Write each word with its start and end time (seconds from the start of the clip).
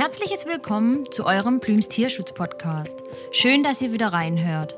herzliches 0.00 0.46
Willkommen 0.46 1.02
zu 1.10 1.26
eurem 1.26 1.60
Plüms 1.60 1.86
Tierschutz 1.86 2.32
Podcast. 2.32 3.02
Schön, 3.32 3.62
dass 3.62 3.82
ihr 3.82 3.92
wieder 3.92 4.14
reinhört. 4.14 4.74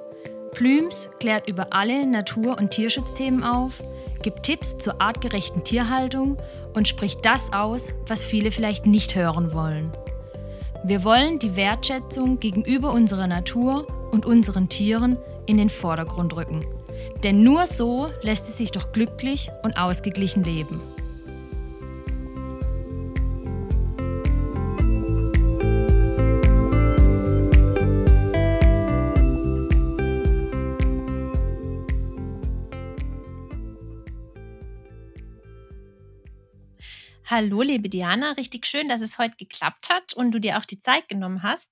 Plüms 0.51 1.11
klärt 1.21 1.49
über 1.49 1.69
alle 1.73 2.05
Natur- 2.09 2.59
und 2.59 2.73
Tierschutzthemen 2.73 3.45
auf, 3.45 3.81
gibt 4.23 4.43
Tipps 4.43 4.77
zur 4.79 5.01
artgerechten 5.01 5.63
Tierhaltung 5.63 6.39
und 6.75 6.89
spricht 6.89 7.25
das 7.25 7.53
aus, 7.53 7.85
was 8.09 8.25
viele 8.25 8.51
vielleicht 8.51 8.87
nicht 8.87 9.15
hören 9.15 9.55
wollen. 9.55 9.93
Wir 10.83 11.05
wollen 11.05 11.39
die 11.39 11.55
Wertschätzung 11.55 12.41
gegenüber 12.41 12.91
unserer 12.91 13.29
Natur 13.29 13.87
und 14.11 14.27
unseren 14.27 14.69
Tieren 14.69 15.19
in 15.47 15.57
den 15.57 15.69
Vordergrund 15.69 16.35
rücken. 16.35 16.67
Denn 17.23 17.45
nur 17.45 17.67
so 17.67 18.09
lässt 18.23 18.49
es 18.49 18.59
sich 18.59 18.73
doch 18.73 18.91
glücklich 18.91 19.51
und 19.63 19.77
ausgeglichen 19.77 20.43
leben. 20.43 20.83
Hallo, 37.35 37.63
liebe 37.63 37.89
Diana, 37.89 38.33
richtig 38.33 38.67
schön, 38.67 38.91
dass 38.91 39.01
es 39.01 39.17
heute 39.17 39.37
geklappt 39.37 39.89
hat 39.89 40.13
und 40.13 40.33
du 40.33 40.39
dir 40.39 40.59
auch 40.59 40.67
die 40.67 40.81
Zeit 40.81 41.09
genommen 41.09 41.43
hast. 41.43 41.71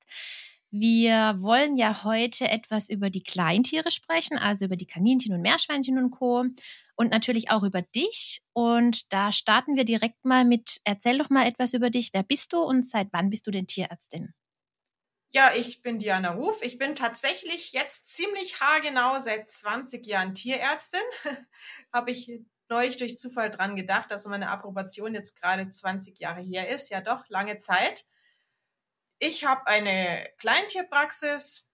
Wir 0.70 1.36
wollen 1.40 1.76
ja 1.76 2.02
heute 2.02 2.48
etwas 2.48 2.88
über 2.88 3.10
die 3.10 3.22
Kleintiere 3.22 3.90
sprechen, 3.90 4.38
also 4.38 4.64
über 4.64 4.76
die 4.76 4.86
Kaninchen 4.86 5.34
und 5.34 5.42
Meerschweinchen 5.42 5.98
und 5.98 6.12
Co. 6.12 6.46
Und 6.96 7.10
natürlich 7.10 7.50
auch 7.50 7.62
über 7.62 7.82
dich. 7.82 8.40
Und 8.54 9.12
da 9.12 9.32
starten 9.32 9.76
wir 9.76 9.84
direkt 9.84 10.24
mal 10.24 10.46
mit, 10.46 10.80
erzähl 10.84 11.18
doch 11.18 11.28
mal 11.28 11.46
etwas 11.46 11.74
über 11.74 11.90
dich. 11.90 12.14
Wer 12.14 12.22
bist 12.22 12.54
du 12.54 12.62
und 12.62 12.86
seit 12.86 13.08
wann 13.12 13.28
bist 13.28 13.46
du 13.46 13.50
denn 13.50 13.66
Tierärztin? 13.66 14.32
Ja, 15.28 15.52
ich 15.54 15.82
bin 15.82 15.98
Diana 15.98 16.30
Ruf. 16.30 16.62
Ich 16.62 16.78
bin 16.78 16.94
tatsächlich 16.94 17.72
jetzt 17.72 18.06
ziemlich 18.06 18.60
haargenau 18.60 19.20
seit 19.20 19.50
20 19.50 20.06
Jahren 20.06 20.34
Tierärztin. 20.34 21.02
Habe 21.92 22.12
ich 22.12 22.40
neulich 22.70 22.96
durch 22.96 23.18
Zufall 23.18 23.50
dran 23.50 23.76
gedacht, 23.76 24.10
dass 24.10 24.26
meine 24.26 24.48
Approbation 24.48 25.14
jetzt 25.14 25.40
gerade 25.40 25.68
20 25.68 26.18
Jahre 26.18 26.40
her 26.40 26.68
ist. 26.68 26.90
Ja, 26.90 27.00
doch, 27.00 27.28
lange 27.28 27.58
Zeit. 27.58 28.06
Ich 29.18 29.44
habe 29.44 29.66
eine 29.66 30.26
Kleintierpraxis. 30.38 31.68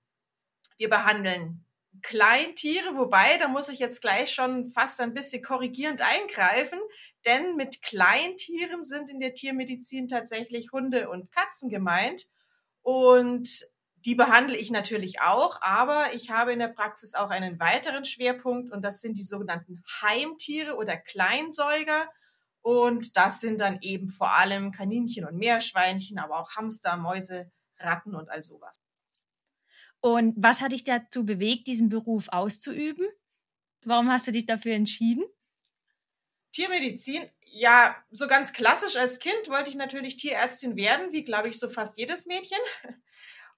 Wir 0.78 0.90
behandeln 0.90 1.66
Kleintiere, 2.02 2.96
wobei, 2.96 3.38
da 3.38 3.48
muss 3.48 3.68
ich 3.68 3.78
jetzt 3.78 4.00
gleich 4.00 4.32
schon 4.32 4.70
fast 4.70 5.00
ein 5.00 5.14
bisschen 5.14 5.42
korrigierend 5.42 6.02
eingreifen, 6.02 6.78
denn 7.24 7.56
mit 7.56 7.82
Kleintieren 7.82 8.82
sind 8.82 9.10
in 9.10 9.20
der 9.20 9.34
Tiermedizin 9.34 10.08
tatsächlich 10.08 10.72
Hunde 10.72 11.08
und 11.08 11.32
Katzen 11.32 11.70
gemeint. 11.70 12.26
Und 12.82 13.66
die 14.06 14.14
behandle 14.14 14.56
ich 14.56 14.70
natürlich 14.70 15.20
auch, 15.20 15.60
aber 15.62 16.14
ich 16.14 16.30
habe 16.30 16.52
in 16.52 16.60
der 16.60 16.68
Praxis 16.68 17.14
auch 17.14 17.30
einen 17.30 17.58
weiteren 17.58 18.04
Schwerpunkt 18.04 18.70
und 18.70 18.82
das 18.82 19.00
sind 19.00 19.18
die 19.18 19.24
sogenannten 19.24 19.82
Heimtiere 20.00 20.76
oder 20.76 20.96
Kleinsäuger. 20.96 22.08
Und 22.62 23.16
das 23.16 23.40
sind 23.40 23.60
dann 23.60 23.78
eben 23.82 24.08
vor 24.08 24.32
allem 24.32 24.70
Kaninchen 24.70 25.26
und 25.26 25.36
Meerschweinchen, 25.36 26.18
aber 26.18 26.38
auch 26.38 26.54
Hamster, 26.54 26.96
Mäuse, 26.96 27.50
Ratten 27.78 28.14
und 28.14 28.30
all 28.30 28.44
sowas. 28.44 28.76
Und 30.00 30.34
was 30.36 30.60
hat 30.60 30.70
dich 30.70 30.84
dazu 30.84 31.26
bewegt, 31.26 31.66
diesen 31.66 31.88
Beruf 31.88 32.28
auszuüben? 32.28 33.06
Warum 33.84 34.10
hast 34.10 34.28
du 34.28 34.32
dich 34.32 34.46
dafür 34.46 34.74
entschieden? 34.74 35.24
Tiermedizin, 36.52 37.28
ja, 37.40 37.96
so 38.10 38.28
ganz 38.28 38.52
klassisch 38.52 38.96
als 38.96 39.18
Kind 39.18 39.48
wollte 39.48 39.70
ich 39.70 39.76
natürlich 39.76 40.16
Tierärztin 40.16 40.76
werden, 40.76 41.12
wie 41.12 41.24
glaube 41.24 41.48
ich 41.48 41.58
so 41.58 41.68
fast 41.68 41.98
jedes 41.98 42.26
Mädchen. 42.26 42.58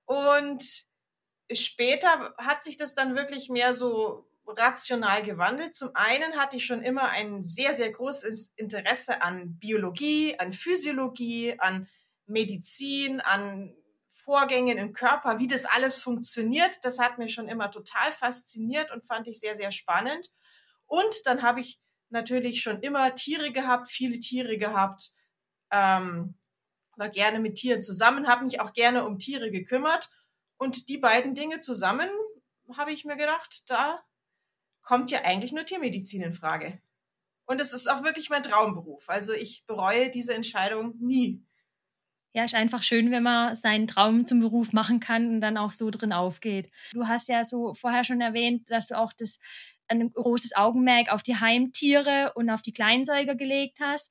Und 0.08 0.86
später 1.52 2.34
hat 2.38 2.62
sich 2.62 2.78
das 2.78 2.94
dann 2.94 3.14
wirklich 3.14 3.50
mehr 3.50 3.74
so 3.74 4.26
rational 4.46 5.22
gewandelt. 5.22 5.74
Zum 5.74 5.90
einen 5.92 6.38
hatte 6.38 6.56
ich 6.56 6.64
schon 6.64 6.82
immer 6.82 7.10
ein 7.10 7.42
sehr, 7.42 7.74
sehr 7.74 7.92
großes 7.92 8.54
Interesse 8.56 9.20
an 9.20 9.58
Biologie, 9.58 10.34
an 10.38 10.54
Physiologie, 10.54 11.60
an 11.60 11.88
Medizin, 12.24 13.20
an 13.20 13.74
Vorgängen 14.08 14.78
im 14.78 14.94
Körper, 14.94 15.40
wie 15.40 15.46
das 15.46 15.66
alles 15.66 15.98
funktioniert. 15.98 16.78
Das 16.84 16.98
hat 16.98 17.18
mich 17.18 17.34
schon 17.34 17.46
immer 17.46 17.70
total 17.70 18.10
fasziniert 18.10 18.90
und 18.90 19.04
fand 19.04 19.28
ich 19.28 19.38
sehr, 19.38 19.56
sehr 19.56 19.72
spannend. 19.72 20.30
Und 20.86 21.26
dann 21.26 21.42
habe 21.42 21.60
ich 21.60 21.78
natürlich 22.08 22.62
schon 22.62 22.80
immer 22.80 23.14
Tiere 23.14 23.52
gehabt, 23.52 23.90
viele 23.90 24.18
Tiere 24.20 24.56
gehabt. 24.56 25.12
Ähm, 25.70 26.37
war 26.98 27.08
gerne 27.08 27.38
mit 27.40 27.56
Tieren 27.56 27.82
zusammen, 27.82 28.28
habe 28.28 28.44
mich 28.44 28.60
auch 28.60 28.72
gerne 28.72 29.06
um 29.06 29.18
Tiere 29.18 29.50
gekümmert. 29.50 30.10
Und 30.58 30.88
die 30.88 30.98
beiden 30.98 31.34
Dinge 31.34 31.60
zusammen, 31.60 32.08
habe 32.76 32.92
ich 32.92 33.04
mir 33.04 33.16
gedacht, 33.16 33.62
da 33.68 34.02
kommt 34.82 35.10
ja 35.10 35.22
eigentlich 35.24 35.52
nur 35.52 35.64
Tiermedizin 35.64 36.22
in 36.22 36.34
Frage. 36.34 36.80
Und 37.46 37.60
es 37.60 37.72
ist 37.72 37.88
auch 37.88 38.04
wirklich 38.04 38.28
mein 38.28 38.42
Traumberuf. 38.42 39.08
Also 39.08 39.32
ich 39.32 39.64
bereue 39.66 40.10
diese 40.10 40.34
Entscheidung 40.34 40.94
nie. 40.98 41.42
Ja, 42.34 42.44
ist 42.44 42.54
einfach 42.54 42.82
schön, 42.82 43.10
wenn 43.10 43.22
man 43.22 43.54
seinen 43.54 43.86
Traum 43.86 44.26
zum 44.26 44.40
Beruf 44.40 44.72
machen 44.72 45.00
kann 45.00 45.28
und 45.30 45.40
dann 45.40 45.56
auch 45.56 45.72
so 45.72 45.90
drin 45.90 46.12
aufgeht. 46.12 46.70
Du 46.92 47.08
hast 47.08 47.28
ja 47.28 47.44
so 47.44 47.72
vorher 47.72 48.04
schon 48.04 48.20
erwähnt, 48.20 48.70
dass 48.70 48.88
du 48.88 48.98
auch 48.98 49.12
das 49.14 49.38
ein 49.88 50.12
großes 50.12 50.54
Augenmerk 50.54 51.10
auf 51.10 51.22
die 51.22 51.36
Heimtiere 51.36 52.32
und 52.34 52.50
auf 52.50 52.60
die 52.60 52.74
Kleinsäuger 52.74 53.34
gelegt 53.34 53.78
hast 53.80 54.10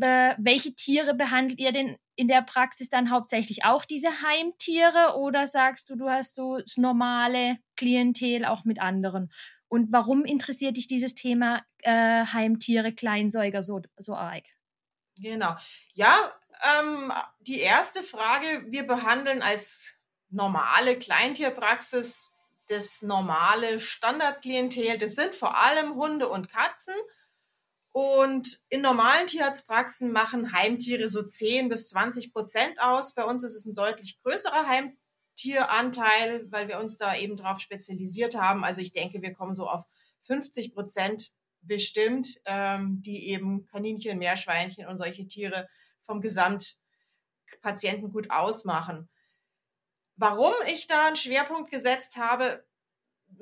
äh, 0.00 0.34
welche 0.38 0.74
Tiere 0.74 1.14
behandelt 1.14 1.60
ihr 1.60 1.72
denn 1.72 1.96
in 2.16 2.28
der 2.28 2.42
Praxis 2.42 2.88
dann 2.88 3.10
hauptsächlich 3.10 3.64
auch 3.64 3.84
diese 3.84 4.22
Heimtiere 4.22 5.16
oder 5.16 5.46
sagst 5.46 5.90
du, 5.90 5.96
du 5.96 6.08
hast 6.08 6.34
so 6.34 6.58
das 6.58 6.76
normale 6.76 7.58
Klientel 7.76 8.44
auch 8.44 8.64
mit 8.64 8.80
anderen? 8.80 9.30
Und 9.68 9.92
warum 9.92 10.24
interessiert 10.24 10.76
dich 10.76 10.86
dieses 10.86 11.14
Thema 11.14 11.62
äh, 11.82 12.24
Heimtiere, 12.24 12.92
Kleinsäuger 12.92 13.62
so, 13.62 13.82
so 13.98 14.14
arg? 14.14 14.44
Genau. 15.20 15.56
Ja, 15.92 16.32
ähm, 16.80 17.12
die 17.40 17.60
erste 17.60 18.02
Frage, 18.02 18.64
wir 18.68 18.86
behandeln 18.86 19.42
als 19.42 19.92
normale 20.30 20.98
Kleintierpraxis 20.98 22.28
das 22.68 23.02
normale 23.02 23.80
Standardklientel. 23.80 24.98
Das 24.98 25.12
sind 25.12 25.34
vor 25.34 25.56
allem 25.58 25.94
Hunde 25.94 26.28
und 26.28 26.50
Katzen. 26.50 26.94
Und 27.92 28.60
in 28.68 28.82
normalen 28.82 29.26
Tierarztpraxen 29.26 30.12
machen 30.12 30.52
Heimtiere 30.52 31.08
so 31.08 31.22
10 31.22 31.68
bis 31.68 31.88
20 31.88 32.32
Prozent 32.32 32.80
aus. 32.80 33.14
Bei 33.14 33.24
uns 33.24 33.42
ist 33.42 33.56
es 33.56 33.66
ein 33.66 33.74
deutlich 33.74 34.20
größerer 34.22 34.66
Heimtieranteil, 34.68 36.46
weil 36.50 36.68
wir 36.68 36.78
uns 36.78 36.96
da 36.96 37.16
eben 37.16 37.36
drauf 37.36 37.60
spezialisiert 37.60 38.36
haben. 38.36 38.64
Also 38.64 38.80
ich 38.80 38.92
denke, 38.92 39.22
wir 39.22 39.32
kommen 39.32 39.54
so 39.54 39.68
auf 39.68 39.84
50 40.24 40.74
Prozent 40.74 41.32
bestimmt, 41.60 42.40
ähm, 42.44 43.02
die 43.02 43.28
eben 43.28 43.66
Kaninchen, 43.66 44.18
Meerschweinchen 44.18 44.86
und 44.86 44.96
solche 44.96 45.26
Tiere 45.26 45.68
vom 46.02 46.20
Gesamtpatienten 46.20 48.12
gut 48.12 48.30
ausmachen. 48.30 49.08
Warum 50.16 50.52
ich 50.66 50.86
da 50.86 51.06
einen 51.06 51.16
Schwerpunkt 51.16 51.70
gesetzt 51.70 52.16
habe, 52.16 52.64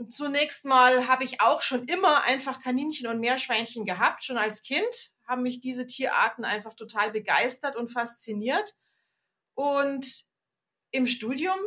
zunächst 0.08 0.64
mal 0.64 1.08
habe 1.08 1.24
ich 1.24 1.40
auch 1.40 1.62
schon 1.62 1.86
immer 1.86 2.22
einfach 2.24 2.60
Kaninchen 2.60 3.06
und 3.08 3.20
Meerschweinchen 3.20 3.84
gehabt. 3.84 4.24
Schon 4.24 4.38
als 4.38 4.62
Kind 4.62 5.12
haben 5.26 5.42
mich 5.42 5.60
diese 5.60 5.86
Tierarten 5.86 6.44
einfach 6.44 6.74
total 6.74 7.10
begeistert 7.10 7.76
und 7.76 7.92
fasziniert. 7.92 8.76
Und 9.54 10.24
im 10.90 11.06
Studium 11.06 11.58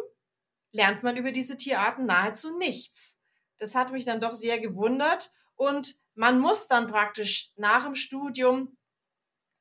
lernt 0.71 1.03
man 1.03 1.17
über 1.17 1.31
diese 1.31 1.57
Tierarten 1.57 2.05
nahezu 2.05 2.57
nichts. 2.57 3.17
Das 3.57 3.75
hat 3.75 3.91
mich 3.91 4.05
dann 4.05 4.21
doch 4.21 4.33
sehr 4.33 4.59
gewundert. 4.59 5.31
Und 5.55 5.95
man 6.15 6.39
muss 6.39 6.67
dann 6.67 6.87
praktisch 6.87 7.51
nach 7.55 7.85
dem 7.85 7.95
Studium 7.95 8.77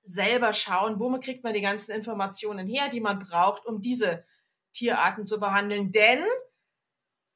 selber 0.03 0.53
schauen, 0.53 1.01
wo 1.01 1.09
man 1.09 1.21
kriegt 1.21 1.45
man 1.45 1.55
die 1.55 1.61
ganzen 1.61 1.93
Informationen 1.93 2.67
her, 2.67 2.89
die 2.89 3.01
man 3.01 3.19
braucht, 3.19 3.67
um 3.67 3.81
diese 3.81 4.25
Tierarten 4.73 5.25
zu 5.27 5.41
behandeln. 5.41 5.91
Denn 5.91 6.25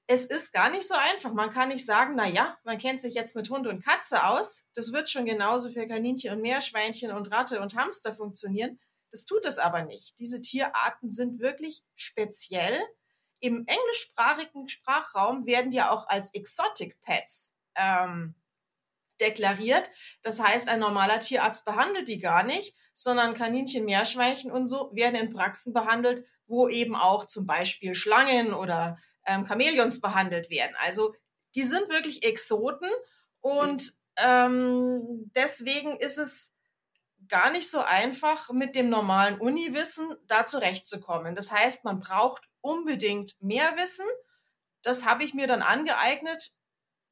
es 0.07 0.25
ist 0.25 0.53
gar 0.53 0.71
nicht 0.71 0.87
so 0.87 0.95
einfach. 0.95 1.33
Man 1.33 1.51
kann 1.51 1.69
nicht 1.69 1.87
sagen, 1.87 2.15
na 2.17 2.27
ja, 2.27 2.59
man 2.65 2.79
kennt 2.79 3.01
sich 3.01 3.15
jetzt 3.15 3.37
mit 3.37 3.51
Hund 3.51 3.67
und 3.67 3.85
Katze 3.85 4.25
aus. 4.27 4.65
Das 4.75 4.93
wird 4.93 5.09
schon 5.09 5.25
genauso 5.25 5.71
für 5.71 5.87
Kaninchen 5.87 6.33
und 6.33 6.43
Meerschweinchen 6.43 7.13
und 7.13 7.31
Ratte 7.31 7.61
und 7.61 7.75
Hamster 7.77 8.13
funktionieren. 8.13 8.79
Das 9.11 9.27
tut 9.27 9.45
es 9.45 9.59
aber 9.59 9.83
nicht. 9.83 10.19
Diese 10.19 10.41
Tierarten 10.41 11.11
sind 11.11 11.41
wirklich 11.41 11.83
speziell. 11.95 12.81
Im 13.41 13.65
englischsprachigen 13.67 14.69
Sprachraum 14.69 15.47
werden 15.47 15.71
die 15.71 15.83
auch 15.83 16.09
als 16.09 16.33
Exotic 16.35 17.01
Pets 17.03 17.53
ähm, 17.75 18.35
deklariert. 19.21 19.91
Das 20.23 20.41
heißt, 20.41 20.69
ein 20.69 20.81
normaler 20.81 21.21
Tierarzt 21.21 21.65
behandelt 21.65 22.09
die 22.09 22.19
gar 22.19 22.43
nicht, 22.43 22.75
sondern 22.95 23.35
Kaninchen, 23.35 23.85
Meerschweinchen 23.85 24.51
und 24.51 24.67
so 24.67 24.91
werden 24.95 25.17
in 25.17 25.33
Praxen 25.33 25.73
behandelt, 25.73 26.25
wo 26.47 26.69
eben 26.69 26.97
auch 26.97 27.27
zum 27.27 27.47
Beispiel 27.47 27.95
Schlangen 27.95 28.53
oder 28.53 28.99
ähm, 29.27 29.47
Chamäleons 29.47 30.01
behandelt 30.01 30.51
werden. 30.51 30.75
Also 30.79 31.15
die 31.55 31.65
sind 31.65 31.89
wirklich 31.91 32.25
Exoten 32.25 32.89
und 33.41 33.95
ähm, 34.17 35.31
deswegen 35.35 35.97
ist 35.99 36.19
es 36.19 36.53
gar 37.29 37.51
nicht 37.51 37.69
so 37.69 37.81
einfach, 37.81 38.51
mit 38.51 38.75
dem 38.75 38.89
normalen 38.89 39.39
Uniwissen 39.39 40.15
da 40.27 40.45
zurechtzukommen. 40.45 41.35
Das 41.35 41.51
heißt, 41.51 41.85
man 41.85 42.01
braucht 42.01 42.49
unbedingt 42.61 43.41
mehr 43.41 43.77
Wissen. 43.77 44.07
Das 44.83 45.05
habe 45.05 45.25
ich 45.25 45.35
mir 45.35 45.47
dann 45.47 45.63
angeeignet, 45.63 46.53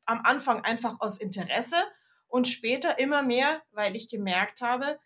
am 0.05 0.21
Anfang 0.25 0.62
einfach 0.65 0.97
aus 1.01 1.19
Interesse 1.19 1.77
und 2.27 2.49
später 2.49 2.99
immer 2.99 3.23
mehr, 3.23 3.62
weil 3.71 3.97
ich 3.97 4.09
gemerkt 4.09 4.61
habe, 4.61 4.99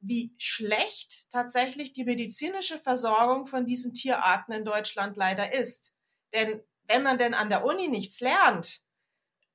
wie 0.00 0.34
schlecht 0.38 1.30
tatsächlich 1.30 1.92
die 1.92 2.04
medizinische 2.04 2.78
Versorgung 2.78 3.46
von 3.46 3.66
diesen 3.66 3.92
Tierarten 3.92 4.52
in 4.52 4.64
Deutschland 4.64 5.16
leider 5.16 5.54
ist. 5.54 5.95
Denn 6.36 6.60
wenn 6.86 7.02
man 7.02 7.18
denn 7.18 7.34
an 7.34 7.50
der 7.50 7.64
Uni 7.64 7.88
nichts 7.88 8.20
lernt 8.20 8.82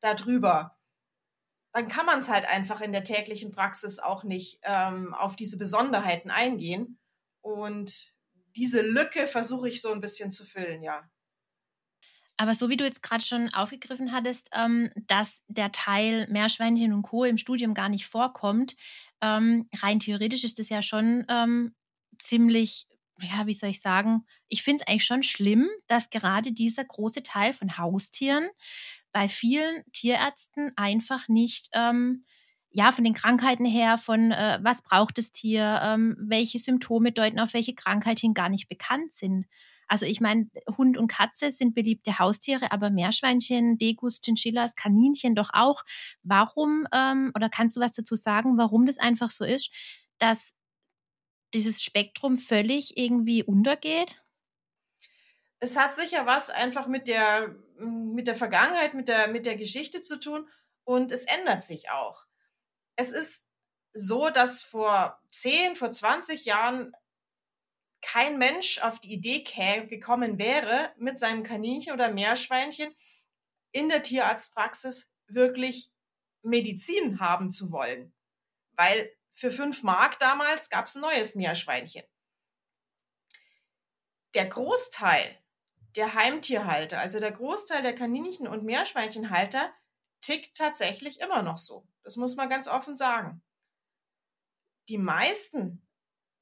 darüber, 0.01 0.77
dann 1.71 1.87
kann 1.87 2.05
man 2.05 2.19
es 2.19 2.27
halt 2.27 2.45
einfach 2.45 2.81
in 2.81 2.91
der 2.91 3.05
täglichen 3.05 3.51
Praxis 3.51 3.99
auch 3.99 4.23
nicht 4.23 4.59
ähm, 4.63 5.13
auf 5.13 5.37
diese 5.37 5.57
Besonderheiten 5.57 6.29
eingehen. 6.29 6.99
Und 7.41 8.13
diese 8.55 8.81
Lücke 8.81 9.27
versuche 9.27 9.69
ich 9.69 9.81
so 9.81 9.91
ein 9.93 10.01
bisschen 10.01 10.31
zu 10.31 10.45
füllen, 10.45 10.83
ja. 10.83 11.09
Aber 12.37 12.55
so 12.55 12.69
wie 12.69 12.77
du 12.77 12.83
jetzt 12.83 13.03
gerade 13.03 13.23
schon 13.23 13.53
aufgegriffen 13.53 14.11
hattest, 14.11 14.49
ähm, 14.53 14.91
dass 15.07 15.41
der 15.47 15.71
Teil 15.71 16.27
Meerschweinchen 16.27 16.91
und 16.91 17.03
Co. 17.03 17.23
im 17.23 17.37
Studium 17.37 17.73
gar 17.73 17.87
nicht 17.87 18.07
vorkommt, 18.07 18.75
ähm, 19.21 19.69
rein 19.75 19.99
theoretisch 19.99 20.43
ist 20.43 20.57
das 20.57 20.69
ja 20.69 20.81
schon 20.81 21.25
ähm, 21.29 21.75
ziemlich, 22.19 22.87
ja, 23.21 23.47
wie 23.47 23.53
soll 23.53 23.69
ich 23.69 23.81
sagen, 23.81 24.25
ich 24.47 24.63
finde 24.63 24.83
es 24.83 24.88
eigentlich 24.88 25.06
schon 25.06 25.23
schlimm, 25.23 25.68
dass 25.88 26.09
gerade 26.09 26.51
dieser 26.51 26.83
große 26.83 27.23
Teil 27.23 27.53
von 27.53 27.77
Haustieren 27.77 28.50
bei 29.12 29.29
vielen 29.29 29.83
Tierärzten 29.94 30.71
einfach 30.75 31.27
nicht, 31.27 31.69
ähm, 31.73 32.25
ja, 32.69 32.91
von 32.91 33.03
den 33.03 33.13
Krankheiten 33.13 33.65
her, 33.65 33.97
von 33.97 34.31
äh, 34.31 34.59
was 34.62 34.81
braucht 34.81 35.18
das 35.18 35.31
Tier, 35.31 35.81
ähm, 35.83 36.15
welche 36.19 36.59
Symptome 36.59 37.12
deuten 37.12 37.39
auf 37.39 37.53
welche 37.53 37.75
Krankheit 37.75 38.19
hin, 38.19 38.33
gar 38.33 38.47
nicht 38.50 38.69
bekannt 38.69 39.12
sind. 39.12 39.45
Also 39.91 40.06
ich 40.06 40.21
meine, 40.21 40.50
Hund 40.77 40.97
und 40.97 41.09
Katze 41.09 41.51
sind 41.51 41.75
beliebte 41.75 42.17
Haustiere, 42.17 42.71
aber 42.71 42.89
Meerschweinchen, 42.89 43.77
Degus, 43.77 44.21
Chinchillas, 44.21 44.75
Kaninchen 44.75 45.35
doch 45.35 45.50
auch. 45.51 45.83
Warum, 46.24 46.88
ähm, 46.94 47.31
oder 47.35 47.50
kannst 47.50 47.75
du 47.75 47.81
was 47.81 47.91
dazu 47.91 48.15
sagen, 48.15 48.57
warum 48.57 48.85
das 48.85 48.97
einfach 48.97 49.29
so 49.29 49.44
ist, 49.44 49.69
dass 50.17 50.53
dieses 51.53 51.81
Spektrum 51.81 52.38
völlig 52.38 52.98
irgendwie 52.98 53.44
untergeht? 53.44 54.21
Es 55.59 55.75
hat 55.77 55.94
sicher 55.94 56.25
was 56.25 56.50
einfach 56.50 56.88
mit 56.88 57.07
der, 57.07 57.56
mit 57.77 58.27
der 58.27 58.36
Vergangenheit, 58.36 58.94
mit 58.94 59.07
der, 59.07 59.27
mit 59.27 59.45
der 59.45 59.56
Geschichte 59.56 60.01
zu 60.01 60.19
tun 60.19 60.50
und 60.83 61.12
es 61.12 61.25
ändert 61.25 61.62
sich 61.62 61.89
auch. 61.92 62.25
Es 62.95 63.12
ist 63.12 63.45
so, 63.94 64.30
dass 64.30 64.63
vor 64.63 65.21
10, 65.31 65.75
vor 65.75 65.92
20 65.92 66.45
Jahren 66.45 66.94
kein 68.01 68.38
Mensch 68.38 68.80
auf 68.80 69.00
die 69.00 69.13
Idee 69.13 69.44
gekommen 69.88 70.39
wäre, 70.39 70.92
mit 70.98 71.19
seinem 71.19 71.44
Kaninchen 71.44 71.94
oder 71.94 72.12
Meerschweinchen 72.12 72.94
in 73.71 73.89
der 73.89 74.01
Tierarztpraxis 74.01 75.12
wirklich 75.27 75.92
Medizin 76.42 77.19
haben 77.19 77.51
zu 77.51 77.71
wollen. 77.71 78.13
Weil 78.71 79.12
für 79.31 79.51
fünf 79.51 79.83
Mark 79.83 80.19
damals 80.19 80.69
gab 80.69 80.87
es 80.87 80.95
ein 80.95 81.01
neues 81.01 81.35
Meerschweinchen. 81.35 82.03
Der 84.33 84.45
Großteil 84.45 85.37
der 85.95 86.13
Heimtierhalter, 86.13 86.99
also 86.99 87.19
der 87.19 87.31
Großteil 87.31 87.81
der 87.81 87.95
Kaninchen- 87.95 88.47
und 88.47 88.63
Meerschweinchenhalter, 88.63 89.73
tickt 90.21 90.55
tatsächlich 90.55 91.19
immer 91.19 91.41
noch 91.41 91.57
so. 91.57 91.87
Das 92.03 92.15
muss 92.15 92.35
man 92.35 92.49
ganz 92.49 92.67
offen 92.67 92.95
sagen. 92.95 93.41
Die 94.87 94.97
meisten 94.97 95.85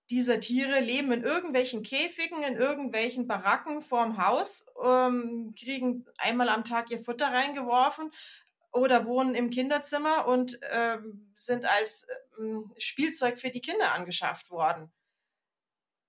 dieser 0.09 0.39
Tiere 0.39 0.80
leben 0.80 1.12
in 1.12 1.24
irgendwelchen 1.24 1.83
Käfigen, 1.83 2.41
in 2.44 2.56
irgendwelchen 2.56 3.27
Baracken 3.27 3.81
vorm 3.83 4.18
Haus, 4.18 4.65
ähm, 4.83 5.53
kriegen 5.57 6.06
einmal 6.18 6.50
am 6.50 6.63
Tag 6.63 6.89
ihr 6.89 7.03
Futter 7.03 7.31
reingeworfen 7.31 8.12
oder 8.71 9.06
wohnen 9.06 9.36
im 9.36 9.50
Kinderzimmer 9.50 10.27
und 10.27 10.60
ähm, 10.71 11.31
sind 11.36 11.66
als 11.66 12.06
ähm, 12.39 12.71
Spielzeug 12.77 13.39
für 13.39 13.50
die 13.50 13.62
Kinder 13.62 13.94
angeschafft 13.94 14.51
worden. 14.51 14.92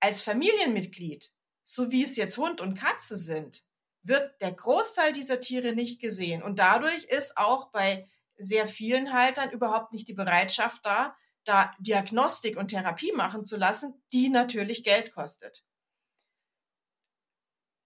Als 0.00 0.22
Familienmitglied, 0.22 1.30
so 1.64 1.90
wie 1.90 2.02
es 2.02 2.16
jetzt 2.16 2.38
Hund 2.38 2.60
und 2.60 2.78
Katze 2.78 3.16
sind, 3.16 3.64
wird 4.02 4.40
der 4.40 4.52
Großteil 4.52 5.12
dieser 5.12 5.40
Tiere 5.40 5.74
nicht 5.74 6.00
gesehen. 6.00 6.42
Und 6.42 6.58
dadurch 6.58 7.04
ist 7.04 7.36
auch 7.36 7.70
bei 7.70 8.08
sehr 8.36 8.66
vielen 8.66 9.12
Haltern 9.12 9.50
überhaupt 9.50 9.92
nicht 9.92 10.08
die 10.08 10.14
Bereitschaft 10.14 10.84
da, 10.86 11.14
da 11.44 11.74
Diagnostik 11.78 12.56
und 12.56 12.68
Therapie 12.68 13.12
machen 13.12 13.44
zu 13.44 13.56
lassen, 13.56 14.02
die 14.12 14.28
natürlich 14.28 14.84
Geld 14.84 15.12
kostet. 15.12 15.64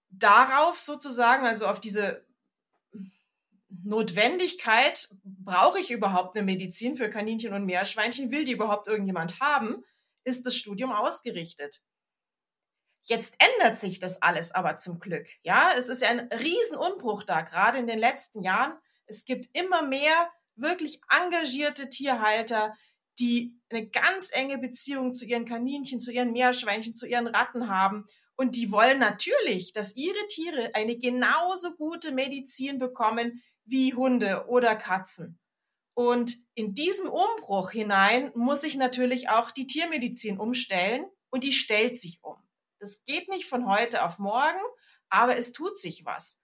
Darauf 0.09 0.79
sozusagen, 0.79 1.45
also 1.45 1.67
auf 1.67 1.81
diese 1.81 2.25
Notwendigkeit, 3.85 5.09
brauche 5.23 5.79
ich 5.79 5.91
überhaupt 5.91 6.35
eine 6.35 6.45
Medizin 6.45 6.95
für 6.95 7.09
Kaninchen 7.09 7.53
und 7.53 7.65
Meerschweinchen, 7.65 8.31
will 8.31 8.43
die 8.43 8.53
überhaupt 8.53 8.87
irgendjemand 8.87 9.39
haben, 9.39 9.83
ist 10.23 10.45
das 10.45 10.55
Studium 10.55 10.91
ausgerichtet. 10.91 11.83
Jetzt 13.03 13.35
ändert 13.37 13.77
sich 13.77 13.99
das 13.99 14.21
alles 14.23 14.51
aber 14.51 14.77
zum 14.77 14.99
Glück. 14.99 15.27
Ja, 15.43 15.71
es 15.77 15.87
ist 15.87 16.01
ja 16.01 16.09
ein 16.09 16.27
Riesenumbruch 16.31 17.23
da, 17.23 17.41
gerade 17.41 17.77
in 17.77 17.85
den 17.85 17.99
letzten 17.99 18.41
Jahren. 18.41 18.73
Es 19.05 19.25
gibt 19.25 19.47
immer 19.53 19.83
mehr 19.83 20.31
wirklich 20.55 20.99
engagierte 21.09 21.87
Tierhalter, 21.89 22.73
die 23.19 23.53
eine 23.69 23.87
ganz 23.87 24.31
enge 24.33 24.57
Beziehung 24.57 25.13
zu 25.13 25.25
ihren 25.25 25.45
Kaninchen, 25.45 25.99
zu 25.99 26.11
ihren 26.11 26.31
Meerschweinchen, 26.31 26.95
zu 26.95 27.05
ihren 27.05 27.27
Ratten 27.27 27.69
haben. 27.69 28.05
Und 28.35 28.55
die 28.55 28.71
wollen 28.71 28.97
natürlich, 28.97 29.71
dass 29.71 29.95
ihre 29.95 30.27
Tiere 30.27 30.71
eine 30.73 30.97
genauso 30.97 31.75
gute 31.75 32.11
Medizin 32.11 32.79
bekommen 32.79 33.43
wie 33.65 33.93
Hunde 33.93 34.45
oder 34.47 34.75
Katzen. 34.75 35.39
Und 35.93 36.37
in 36.55 36.73
diesem 36.73 37.09
Umbruch 37.09 37.71
hinein 37.71 38.31
muss 38.35 38.61
sich 38.61 38.75
natürlich 38.75 39.29
auch 39.29 39.51
die 39.51 39.67
Tiermedizin 39.67 40.39
umstellen 40.39 41.05
und 41.29 41.43
die 41.43 41.53
stellt 41.53 41.99
sich 41.99 42.19
um. 42.21 42.37
Das 42.79 43.03
geht 43.05 43.29
nicht 43.29 43.45
von 43.45 43.67
heute 43.67 44.03
auf 44.03 44.19
morgen, 44.19 44.59
aber 45.09 45.37
es 45.37 45.51
tut 45.51 45.77
sich 45.77 46.05
was 46.05 46.39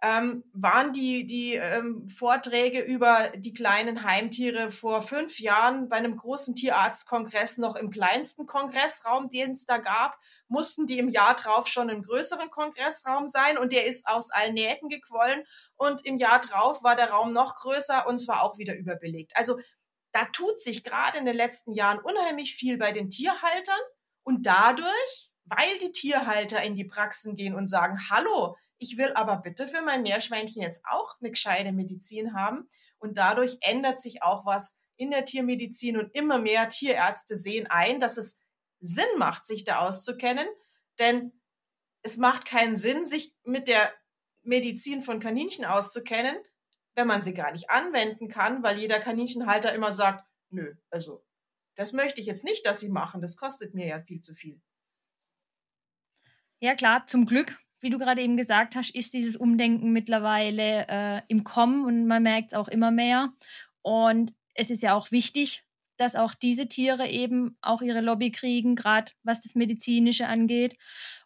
ähm, 0.00 0.44
waren 0.52 0.92
die, 0.92 1.26
die 1.26 1.54
ähm, 1.54 2.08
Vorträge 2.08 2.80
über 2.80 3.30
die 3.34 3.52
kleinen 3.52 4.04
Heimtiere 4.04 4.70
vor 4.70 5.02
fünf 5.02 5.40
Jahren 5.40 5.88
bei 5.88 5.96
einem 5.96 6.16
großen 6.16 6.54
Tierarztkongress 6.54 7.58
noch 7.58 7.74
im 7.74 7.90
kleinsten 7.90 8.46
Kongressraum, 8.46 9.28
den 9.28 9.52
es 9.52 9.66
da 9.66 9.78
gab, 9.78 10.18
mussten 10.46 10.86
die 10.86 10.98
im 10.98 11.08
Jahr 11.08 11.34
drauf 11.34 11.66
schon 11.66 11.88
im 11.88 12.02
größeren 12.02 12.50
Kongressraum 12.50 13.26
sein? 13.26 13.58
Und 13.58 13.72
der 13.72 13.86
ist 13.86 14.06
aus 14.06 14.30
allen 14.30 14.54
Nähten 14.54 14.88
gequollen. 14.88 15.44
Und 15.76 16.06
im 16.06 16.18
Jahr 16.18 16.40
drauf 16.40 16.82
war 16.82 16.96
der 16.96 17.10
Raum 17.10 17.32
noch 17.32 17.56
größer 17.56 18.06
und 18.06 18.18
zwar 18.18 18.42
auch 18.42 18.56
wieder 18.56 18.76
überbelegt. 18.76 19.36
Also 19.36 19.58
da 20.12 20.24
tut 20.26 20.60
sich 20.60 20.84
gerade 20.84 21.18
in 21.18 21.24
den 21.24 21.36
letzten 21.36 21.72
Jahren 21.72 21.98
unheimlich 21.98 22.54
viel 22.54 22.78
bei 22.78 22.92
den 22.92 23.10
Tierhaltern. 23.10 23.80
Und 24.22 24.46
dadurch, 24.46 25.30
weil 25.44 25.78
die 25.82 25.92
Tierhalter 25.92 26.62
in 26.62 26.76
die 26.76 26.84
Praxen 26.84 27.34
gehen 27.34 27.54
und 27.54 27.66
sagen, 27.66 27.98
hallo, 28.10 28.56
ich 28.78 28.96
will 28.96 29.12
aber 29.14 29.36
bitte 29.36 29.68
für 29.68 29.82
mein 29.82 30.02
Meerschweinchen 30.02 30.62
jetzt 30.62 30.84
auch 30.84 31.18
eine 31.20 31.30
gescheite 31.30 31.72
Medizin 31.72 32.34
haben. 32.34 32.68
Und 32.98 33.18
dadurch 33.18 33.58
ändert 33.60 33.98
sich 33.98 34.22
auch 34.22 34.46
was 34.46 34.76
in 34.96 35.10
der 35.10 35.24
Tiermedizin 35.24 35.96
und 35.96 36.14
immer 36.14 36.38
mehr 36.38 36.68
Tierärzte 36.68 37.36
sehen 37.36 37.66
ein, 37.68 38.00
dass 38.00 38.16
es 38.16 38.38
Sinn 38.80 39.18
macht, 39.18 39.46
sich 39.46 39.64
da 39.64 39.80
auszukennen. 39.80 40.46
Denn 40.98 41.32
es 42.02 42.16
macht 42.16 42.44
keinen 42.44 42.76
Sinn, 42.76 43.04
sich 43.04 43.34
mit 43.44 43.68
der 43.68 43.92
Medizin 44.42 45.02
von 45.02 45.20
Kaninchen 45.20 45.64
auszukennen, 45.64 46.36
wenn 46.94 47.06
man 47.06 47.22
sie 47.22 47.34
gar 47.34 47.52
nicht 47.52 47.70
anwenden 47.70 48.28
kann, 48.28 48.62
weil 48.62 48.78
jeder 48.78 48.98
Kaninchenhalter 48.98 49.72
immer 49.72 49.92
sagt, 49.92 50.24
nö, 50.50 50.74
also 50.90 51.24
das 51.76 51.92
möchte 51.92 52.20
ich 52.20 52.26
jetzt 52.26 52.44
nicht, 52.44 52.66
dass 52.66 52.80
sie 52.80 52.88
machen, 52.88 53.20
das 53.20 53.36
kostet 53.36 53.74
mir 53.74 53.86
ja 53.86 54.00
viel 54.00 54.20
zu 54.20 54.34
viel. 54.34 54.60
Ja 56.60 56.74
klar, 56.74 57.06
zum 57.06 57.24
Glück 57.24 57.56
wie 57.80 57.90
du 57.90 57.98
gerade 57.98 58.22
eben 58.22 58.36
gesagt 58.36 58.76
hast, 58.76 58.94
ist 58.94 59.14
dieses 59.14 59.36
Umdenken 59.36 59.92
mittlerweile 59.92 60.86
äh, 60.88 61.22
im 61.28 61.44
Kommen 61.44 61.84
und 61.84 62.06
man 62.06 62.22
merkt 62.22 62.52
es 62.52 62.58
auch 62.58 62.68
immer 62.68 62.90
mehr. 62.90 63.32
Und 63.82 64.32
es 64.54 64.70
ist 64.70 64.82
ja 64.82 64.94
auch 64.94 65.10
wichtig, 65.10 65.64
dass 65.96 66.14
auch 66.14 66.34
diese 66.34 66.68
Tiere 66.68 67.08
eben 67.08 67.56
auch 67.60 67.82
ihre 67.82 68.00
Lobby 68.00 68.30
kriegen, 68.30 68.76
gerade 68.76 69.12
was 69.22 69.42
das 69.42 69.54
Medizinische 69.54 70.26
angeht. 70.26 70.76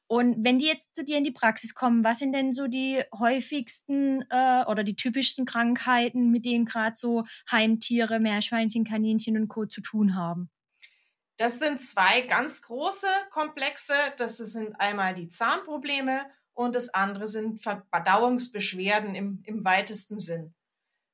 Und 0.06 0.44
wenn 0.44 0.58
die 0.58 0.66
jetzt 0.66 0.94
zu 0.94 1.04
dir 1.04 1.16
in 1.16 1.24
die 1.24 1.30
Praxis 1.30 1.74
kommen, 1.74 2.04
was 2.04 2.18
sind 2.18 2.34
denn 2.34 2.52
so 2.52 2.66
die 2.66 3.02
häufigsten 3.18 4.22
äh, 4.28 4.64
oder 4.66 4.84
die 4.84 4.94
typischsten 4.94 5.46
Krankheiten, 5.46 6.30
mit 6.30 6.44
denen 6.44 6.66
gerade 6.66 6.96
so 6.96 7.24
Heimtiere, 7.50 8.20
Meerschweinchen, 8.20 8.84
Kaninchen 8.84 9.38
und 9.38 9.48
Co. 9.48 9.64
zu 9.64 9.80
tun 9.80 10.14
haben? 10.14 10.50
Das 11.38 11.58
sind 11.58 11.80
zwei 11.80 12.20
ganz 12.22 12.60
große 12.60 13.06
Komplexe. 13.30 13.94
Das 14.18 14.36
sind 14.36 14.78
einmal 14.78 15.14
die 15.14 15.28
Zahnprobleme 15.28 16.26
und 16.54 16.74
das 16.74 16.88
andere 16.90 17.26
sind 17.26 17.62
Verdauungsbeschwerden 17.62 19.14
im, 19.14 19.42
im 19.44 19.64
weitesten 19.64 20.18
Sinn. 20.18 20.54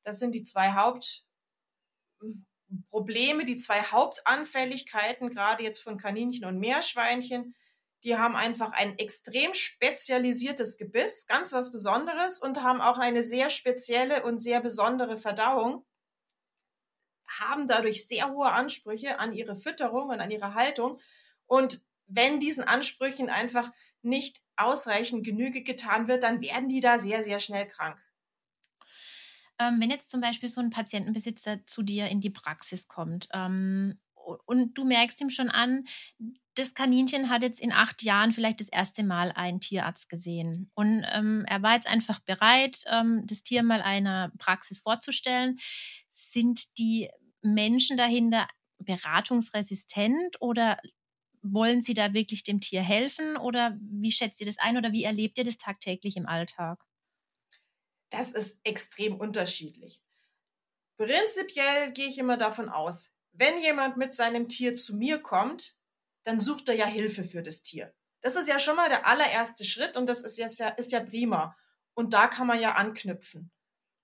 Das 0.05 0.19
sind 0.19 0.35
die 0.35 0.43
zwei 0.43 0.73
Hauptprobleme 0.73 2.47
Probleme, 2.91 3.45
die 3.45 3.57
zwei 3.57 3.83
Hauptanfälligkeiten, 3.83 5.31
gerade 5.31 5.63
jetzt 5.63 5.81
von 5.81 5.99
Kaninchen 5.99 6.45
und 6.45 6.59
Meerschweinchen, 6.59 7.55
die 8.05 8.17
haben 8.17 8.37
einfach 8.37 8.73
ein 8.73 8.99
extrem 8.99 9.55
spezialisiertes 9.55 10.77
Gebiss, 10.77 11.27
ganz 11.27 11.53
was 11.53 11.73
Besonderes 11.73 12.41
und 12.41 12.63
haben 12.63 12.81
auch 12.81 12.99
eine 12.99 13.23
sehr 13.23 13.51
spezielle 13.51 14.23
und 14.23 14.39
sehr 14.39 14.61
besondere 14.61 15.19
Verdauung, 15.19 15.85
haben 17.27 17.67
dadurch 17.67 18.07
sehr 18.07 18.31
hohe 18.31 18.53
Ansprüche 18.53 19.19
an 19.19 19.33
ihre 19.33 19.57
Fütterung 19.57 20.11
und 20.11 20.21
an 20.21 20.31
ihre 20.31 20.55
Haltung. 20.55 21.01
Und 21.47 21.83
wenn 22.07 22.39
diesen 22.39 22.63
Ansprüchen 22.63 23.31
einfach 23.31 23.73
nicht 24.03 24.41
ausreichend 24.57 25.25
Genüge 25.25 25.63
getan 25.63 26.09
wird, 26.09 26.23
dann 26.23 26.41
werden 26.41 26.69
die 26.69 26.81
da 26.81 26.99
sehr, 26.99 27.23
sehr 27.23 27.41
schnell 27.41 27.67
krank. 27.67 27.99
Ähm, 29.59 29.81
wenn 29.81 29.91
jetzt 29.91 30.11
zum 30.11 30.21
Beispiel 30.21 30.49
so 30.49 30.61
ein 30.61 30.71
Patientenbesitzer 30.71 31.67
zu 31.67 31.83
dir 31.83 32.09
in 32.09 32.21
die 32.21 32.31
Praxis 32.31 32.87
kommt 32.87 33.29
ähm, 33.33 33.99
und 34.47 34.75
du 34.75 34.85
merkst 34.85 35.21
ihm 35.21 35.31
schon 35.31 35.49
an, 35.49 35.85
das 36.55 36.75
Kaninchen 36.75 37.31
hat 37.31 37.43
jetzt 37.43 37.61
in 37.61 37.73
acht 37.73 38.03
Jahren 38.03 38.33
vielleicht 38.33 38.61
das 38.61 38.69
erste 38.69 39.05
Mal 39.05 39.33
einen 39.33 39.61
Tierarzt 39.61 40.09
gesehen. 40.09 40.71
Und 40.75 41.05
ähm, 41.13 41.45
er 41.47 41.63
war 41.63 41.75
jetzt 41.75 41.87
einfach 41.87 42.19
bereit, 42.21 42.83
ähm, 42.87 43.23
das 43.27 43.43
Tier 43.43 43.63
mal 43.63 43.81
einer 43.81 44.33
Praxis 44.39 44.81
vorzustellen. 44.81 45.59
Sind 46.11 46.79
die 46.79 47.11
Menschen 47.43 47.97
dahinter 47.97 48.49
beratungsresistent 48.79 50.37
oder 50.41 50.79
wollen 51.43 51.83
sie 51.83 51.95
da 51.95 52.13
wirklich 52.13 52.45
dem 52.45 52.61
Tier 52.61 52.83
helfen? 52.83 53.37
Oder 53.37 53.77
wie 53.81 54.13
schätzt 54.13 54.41
ihr 54.41 54.47
das 54.47 54.59
ein 54.59 54.77
oder 54.77 54.93
wie 54.93 55.05
erlebt 55.05 55.39
ihr 55.39 55.45
das 55.45 55.59
tagtäglich 55.59 56.17
im 56.17 56.27
Alltag? 56.27 56.85
Das 58.11 58.31
ist 58.31 58.59
extrem 58.65 59.17
unterschiedlich. 59.17 60.01
Prinzipiell 60.97 61.93
gehe 61.93 62.09
ich 62.09 62.19
immer 62.19 62.37
davon 62.37 62.69
aus, 62.69 63.11
wenn 63.33 63.61
jemand 63.61 63.97
mit 63.97 64.15
seinem 64.15 64.49
Tier 64.49 64.75
zu 64.75 64.97
mir 64.97 65.19
kommt, 65.19 65.77
dann 66.25 66.41
sucht 66.41 66.69
er 66.69 66.75
ja 66.75 66.87
Hilfe 66.87 67.23
für 67.23 67.43
das 67.43 67.63
Tier. 67.63 67.95
Das 68.21 68.35
ist 68.35 68.49
ja 68.49 68.59
schon 68.59 68.77
mal 68.77 68.89
der 68.89 69.07
allererste 69.07 69.65
Schritt 69.65 69.97
und 69.97 70.07
das 70.07 70.23
ist 70.23 70.39
ja, 70.39 70.47
ist 70.47 70.93
ja 70.93 71.01
prima. 71.01 71.57
Und 71.95 72.15
da 72.15 72.27
kann 72.27 72.47
man 72.47 72.61
ja 72.61 72.73
anknüpfen. 72.73 73.53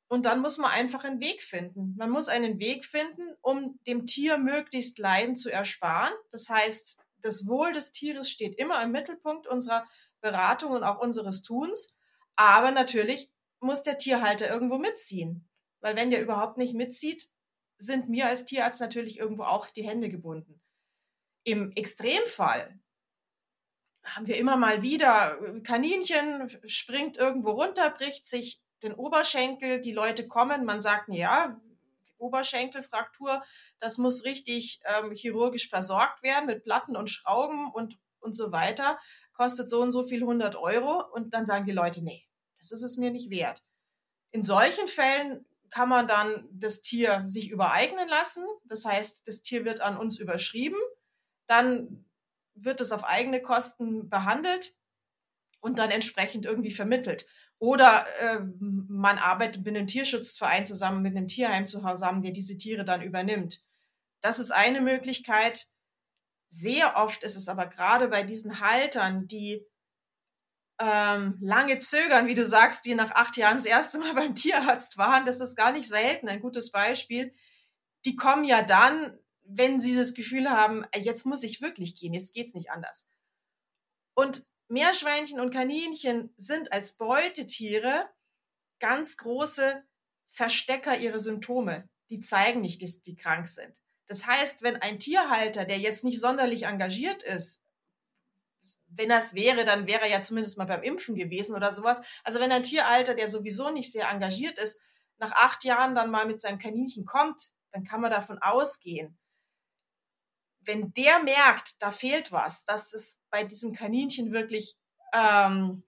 Und 0.08 0.26
dann 0.26 0.40
muss 0.40 0.58
man 0.58 0.70
einfach 0.70 1.02
einen 1.02 1.20
Weg 1.20 1.42
finden. 1.42 1.94
Man 1.96 2.10
muss 2.10 2.28
einen 2.28 2.60
Weg 2.60 2.84
finden, 2.84 3.34
um 3.40 3.80
dem 3.86 4.06
Tier 4.06 4.38
möglichst 4.38 4.98
Leiden 4.98 5.36
zu 5.36 5.50
ersparen. 5.50 6.12
Das 6.30 6.48
heißt, 6.48 6.98
das 7.24 7.46
Wohl 7.46 7.72
des 7.72 7.90
Tieres 7.92 8.30
steht 8.30 8.54
immer 8.56 8.82
im 8.82 8.92
Mittelpunkt 8.92 9.46
unserer 9.46 9.86
Beratung 10.20 10.72
und 10.72 10.84
auch 10.84 11.00
unseres 11.00 11.42
Tuns. 11.42 11.88
Aber 12.36 12.70
natürlich 12.70 13.30
muss 13.60 13.82
der 13.82 13.98
Tierhalter 13.98 14.48
irgendwo 14.50 14.78
mitziehen. 14.78 15.48
Weil 15.80 15.96
wenn 15.96 16.10
der 16.10 16.20
überhaupt 16.22 16.58
nicht 16.58 16.74
mitzieht, 16.74 17.30
sind 17.78 18.08
mir 18.08 18.26
als 18.26 18.44
Tierarzt 18.44 18.80
natürlich 18.80 19.18
irgendwo 19.18 19.44
auch 19.44 19.70
die 19.70 19.86
Hände 19.86 20.08
gebunden. 20.08 20.60
Im 21.44 21.72
Extremfall 21.72 22.78
haben 24.02 24.26
wir 24.26 24.36
immer 24.36 24.56
mal 24.56 24.82
wieder 24.82 25.38
Kaninchen 25.62 26.50
springt 26.66 27.16
irgendwo 27.16 27.52
runter, 27.52 27.88
bricht 27.90 28.26
sich 28.26 28.60
den 28.82 28.92
Oberschenkel, 28.92 29.80
die 29.80 29.92
Leute 29.92 30.28
kommen, 30.28 30.66
man 30.66 30.82
sagt, 30.82 31.08
ja, 31.08 31.58
Oberschenkelfraktur, 32.24 33.42
das 33.78 33.98
muss 33.98 34.24
richtig 34.24 34.80
ähm, 34.84 35.12
chirurgisch 35.12 35.68
versorgt 35.68 36.22
werden 36.22 36.46
mit 36.46 36.64
Platten 36.64 36.96
und 36.96 37.10
Schrauben 37.10 37.70
und, 37.72 37.98
und 38.20 38.34
so 38.34 38.52
weiter, 38.52 38.98
kostet 39.32 39.68
so 39.68 39.80
und 39.80 39.92
so 39.92 40.06
viel 40.06 40.22
100 40.22 40.56
Euro 40.56 41.04
und 41.12 41.34
dann 41.34 41.46
sagen 41.46 41.66
die 41.66 41.72
Leute, 41.72 42.02
nee, 42.02 42.26
das 42.58 42.72
ist 42.72 42.82
es 42.82 42.96
mir 42.96 43.10
nicht 43.10 43.30
wert. 43.30 43.62
In 44.30 44.42
solchen 44.42 44.88
Fällen 44.88 45.46
kann 45.70 45.88
man 45.88 46.08
dann 46.08 46.48
das 46.52 46.82
Tier 46.82 47.22
sich 47.24 47.50
übereignen 47.50 48.08
lassen. 48.08 48.44
Das 48.64 48.84
heißt, 48.84 49.26
das 49.26 49.42
Tier 49.42 49.64
wird 49.64 49.80
an 49.80 49.96
uns 49.96 50.18
überschrieben 50.18 50.78
dann 51.46 52.04
wird 52.54 52.80
es 52.80 52.92
auf 52.92 53.04
eigene 53.04 53.42
Kosten 53.42 54.08
behandelt 54.08 54.74
und 55.60 55.78
dann 55.78 55.90
entsprechend 55.90 56.46
irgendwie 56.46 56.70
vermittelt. 56.70 57.26
Oder 57.64 58.04
äh, 58.20 58.40
man 58.60 59.16
arbeitet 59.16 59.64
mit 59.64 59.74
einem 59.74 59.86
Tierschutzverein 59.86 60.66
zusammen, 60.66 61.00
mit 61.00 61.16
einem 61.16 61.28
Tierheim 61.28 61.66
zusammen, 61.66 62.22
der 62.22 62.32
diese 62.32 62.58
Tiere 62.58 62.84
dann 62.84 63.00
übernimmt. 63.00 63.62
Das 64.20 64.38
ist 64.38 64.50
eine 64.50 64.82
Möglichkeit. 64.82 65.66
Sehr 66.50 66.96
oft 66.96 67.22
ist 67.22 67.36
es 67.36 67.48
aber 67.48 67.66
gerade 67.66 68.08
bei 68.08 68.22
diesen 68.22 68.60
Haltern, 68.60 69.26
die 69.28 69.64
ähm, 70.78 71.38
lange 71.40 71.78
zögern, 71.78 72.26
wie 72.26 72.34
du 72.34 72.44
sagst, 72.44 72.84
die 72.84 72.94
nach 72.94 73.12
acht 73.12 73.38
Jahren 73.38 73.56
das 73.56 73.66
erste 73.66 73.98
Mal 73.98 74.12
beim 74.14 74.34
Tierarzt 74.34 74.98
waren, 74.98 75.24
das 75.24 75.40
ist 75.40 75.56
gar 75.56 75.72
nicht 75.72 75.88
selten, 75.88 76.28
ein 76.28 76.40
gutes 76.40 76.70
Beispiel. 76.70 77.32
Die 78.04 78.16
kommen 78.16 78.44
ja 78.44 78.60
dann 78.60 79.18
wenn 79.44 79.80
sie 79.80 79.94
das 79.94 80.14
Gefühl 80.14 80.50
haben, 80.50 80.86
jetzt 80.96 81.26
muss 81.26 81.42
ich 81.42 81.60
wirklich 81.60 81.96
gehen, 81.96 82.14
jetzt 82.14 82.32
geht's 82.32 82.54
nicht 82.54 82.70
anders. 82.70 83.06
Und 84.14 84.46
Meerschweinchen 84.68 85.40
und 85.40 85.52
Kaninchen 85.52 86.32
sind 86.36 86.72
als 86.72 86.94
Beutetiere 86.94 88.08
ganz 88.80 89.16
große 89.16 89.84
Verstecker 90.28 90.98
ihrer 90.98 91.18
Symptome. 91.18 91.88
Die 92.10 92.20
zeigen 92.20 92.60
nicht, 92.60 92.82
dass 92.82 93.00
die 93.02 93.14
krank 93.14 93.46
sind. 93.48 93.80
Das 94.06 94.26
heißt, 94.26 94.62
wenn 94.62 94.76
ein 94.76 94.98
Tierhalter, 94.98 95.64
der 95.64 95.78
jetzt 95.78 96.04
nicht 96.04 96.20
sonderlich 96.20 96.64
engagiert 96.64 97.22
ist, 97.22 97.62
wenn 98.88 99.08
das 99.08 99.34
wäre, 99.34 99.64
dann 99.64 99.86
wäre 99.86 100.02
er 100.02 100.08
ja 100.08 100.22
zumindest 100.22 100.56
mal 100.56 100.64
beim 100.64 100.82
Impfen 100.82 101.14
gewesen 101.14 101.54
oder 101.54 101.72
sowas. 101.72 102.00
Also 102.22 102.40
wenn 102.40 102.52
ein 102.52 102.62
Tierhalter, 102.62 103.14
der 103.14 103.30
sowieso 103.30 103.70
nicht 103.70 103.92
sehr 103.92 104.08
engagiert 104.08 104.58
ist, 104.58 104.78
nach 105.18 105.32
acht 105.32 105.64
Jahren 105.64 105.94
dann 105.94 106.10
mal 106.10 106.26
mit 106.26 106.40
seinem 106.40 106.58
Kaninchen 106.58 107.04
kommt, 107.04 107.52
dann 107.72 107.84
kann 107.84 108.00
man 108.00 108.10
davon 108.10 108.38
ausgehen, 108.38 109.18
wenn 110.66 110.92
der 110.94 111.22
merkt, 111.22 111.82
da 111.82 111.90
fehlt 111.90 112.32
was, 112.32 112.64
dass 112.64 112.92
es 112.92 113.18
bei 113.30 113.44
diesem 113.44 113.72
Kaninchen 113.72 114.32
wirklich, 114.32 114.76
ähm, 115.12 115.82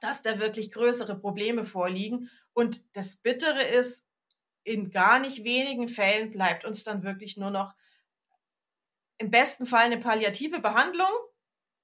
dass 0.00 0.22
da 0.22 0.38
wirklich 0.38 0.72
größere 0.72 1.18
Probleme 1.18 1.64
vorliegen. 1.64 2.30
Und 2.52 2.96
das 2.96 3.16
Bittere 3.16 3.62
ist, 3.62 4.06
in 4.64 4.90
gar 4.90 5.18
nicht 5.18 5.44
wenigen 5.44 5.88
Fällen 5.88 6.30
bleibt 6.30 6.64
uns 6.64 6.84
dann 6.84 7.02
wirklich 7.02 7.36
nur 7.36 7.50
noch 7.50 7.74
im 9.18 9.30
besten 9.30 9.66
Fall 9.66 9.84
eine 9.84 9.98
palliative 9.98 10.60
Behandlung. 10.60 11.10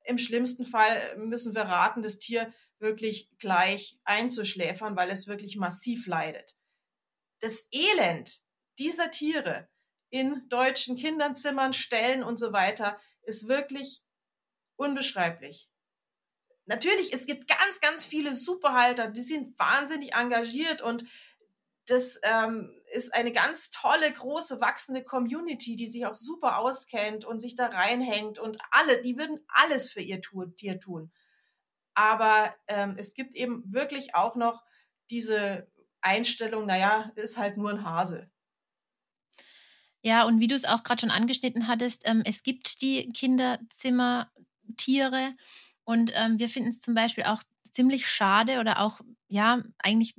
Im 0.05 0.19
schlimmsten 0.19 0.64
Fall 0.64 1.16
müssen 1.19 1.55
wir 1.55 1.62
raten, 1.62 2.02
das 2.02 2.19
Tier 2.19 2.52
wirklich 2.78 3.31
gleich 3.38 3.99
einzuschläfern, 4.05 4.97
weil 4.97 5.11
es 5.11 5.26
wirklich 5.26 5.57
massiv 5.57 6.07
leidet. 6.07 6.57
Das 7.40 7.66
Elend 7.73 8.43
dieser 8.78 9.11
Tiere 9.11 9.69
in 10.10 10.48
deutschen 10.48 10.96
Kinderzimmern, 10.96 11.72
Stellen 11.72 12.22
und 12.22 12.36
so 12.36 12.52
weiter, 12.52 12.98
ist 13.22 13.48
wirklich 13.48 14.02
unbeschreiblich. 14.76 15.68
Natürlich, 16.66 17.12
es 17.12 17.26
gibt 17.26 17.48
ganz, 17.48 17.80
ganz 17.80 18.04
viele 18.04 18.34
Superhalter, 18.34 19.08
die 19.08 19.22
sind 19.22 19.58
wahnsinnig 19.58 20.14
engagiert 20.14 20.82
und 20.82 21.04
das 21.86 22.18
ähm, 22.25 22.72
ist 22.92 23.14
eine 23.14 23.30
ganz 23.32 23.70
tolle, 23.70 24.12
große, 24.12 24.60
wachsende 24.60 25.04
Community, 25.04 25.76
die 25.76 25.86
sich 25.86 26.04
auch 26.06 26.16
super 26.16 26.58
auskennt 26.58 27.25
und 27.25 27.40
sich 27.40 27.54
da 27.54 27.66
reinhängt 27.66 28.40
und 28.40 28.58
alle, 28.72 29.00
die 29.02 29.16
würden 29.16 29.40
alles 29.46 29.92
für 29.92 30.00
ihr 30.00 30.20
Tier 30.56 30.80
tun. 30.80 31.12
Aber 31.94 32.54
ähm, 32.66 32.96
es 32.98 33.14
gibt 33.14 33.34
eben 33.34 33.62
wirklich 33.72 34.16
auch 34.16 34.34
noch 34.34 34.64
diese 35.10 35.70
Einstellung, 36.00 36.66
naja, 36.66 37.12
ist 37.14 37.38
halt 37.38 37.56
nur 37.56 37.70
ein 37.70 37.84
Hase. 37.84 38.30
Ja, 40.05 40.25
und 40.25 40.41
wie 40.41 40.47
du 40.47 40.55
es 40.55 40.65
auch 40.65 40.83
gerade 40.85 41.00
schon 41.00 41.11
angeschnitten 41.11 41.67
hattest, 41.69 42.03
ähm, 42.05 42.23
es 42.25 42.43
gibt 42.43 42.81
die 42.83 43.11
Kinderzimmertiere 43.12 45.35
und 45.85 46.12
ähm, 46.15 46.38
wir 46.38 46.49
finden 46.49 46.71
es 46.71 46.81
zum 46.81 46.95
Beispiel 46.95 47.25
auch 47.25 47.43
ziemlich 47.73 48.07
schade 48.07 48.61
oder 48.61 48.81
auch, 48.81 49.00
ja, 49.29 49.62
eigentlich 49.79 50.15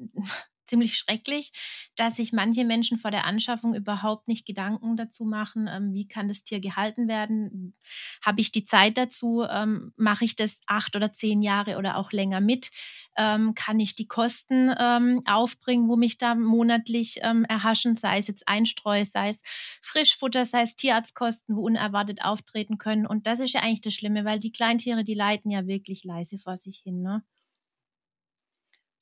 ziemlich 0.68 0.98
schrecklich, 0.98 1.52
dass 1.96 2.16
sich 2.16 2.34
manche 2.34 2.66
Menschen 2.66 2.98
vor 2.98 3.12
der 3.12 3.26
Anschaffung 3.26 3.74
überhaupt 3.74 4.28
nicht 4.28 4.46
Gedanken 4.46 4.98
dazu 4.98 5.26
machen, 5.26 5.68
ähm, 5.68 5.94
wie 5.94 6.08
kann 6.08 6.28
das 6.28 6.44
Tier 6.44 6.60
gehalten 6.60 7.08
werden, 7.08 7.76
habe 8.22 8.42
ich 8.42 8.52
die 8.52 8.66
Zeit 8.66 8.98
dazu, 8.98 9.44
ähm, 9.50 9.94
mache 9.96 10.26
ich 10.26 10.36
das 10.36 10.58
acht 10.66 10.96
oder 10.96 11.14
zehn 11.14 11.42
Jahre 11.42 11.78
oder 11.78 11.98
auch 11.98 12.12
länger 12.12 12.42
mit, 12.42 12.72
ähm, 13.18 13.56
kann 13.56 13.80
ich 13.80 13.96
die 13.96 14.08
Kosten 14.08 14.74
ähm, 14.78 15.22
aufbringen, 15.26 15.88
wo 15.88 15.96
mich 15.96 16.18
da 16.18 16.36
monatlich 16.36 17.20
ähm, 17.24 17.46
erhaschen, 17.46 17.96
sei 17.96 18.20
es 18.20 18.28
jetzt 18.28 18.48
Einstreu, 18.48 19.04
sei 19.06 19.30
es 19.30 19.40
Frischfutter, 19.82 20.46
sei 20.46 20.62
es 20.62 20.76
Tierarztkosten, 20.76 21.56
wo 21.56 21.62
unerwartet 21.62 22.24
auftreten 22.24 22.78
können. 22.78 23.08
Und 23.08 23.28
das 23.28 23.40
ist 23.40 23.54
ja 23.54 23.62
eigentlich 23.62 23.82
das 23.82 23.94
Schlimme, 23.94 24.26
weil 24.26 24.40
die 24.40 24.52
Kleintiere, 24.52 25.04
die 25.04 25.16
leiden 25.16 25.52
ja 25.52 25.68
wirklich 25.68 26.04
leise 26.04 26.38
vor 26.38 26.58
sich 26.58 26.80
hin. 26.80 27.02
Ne? 27.02 27.24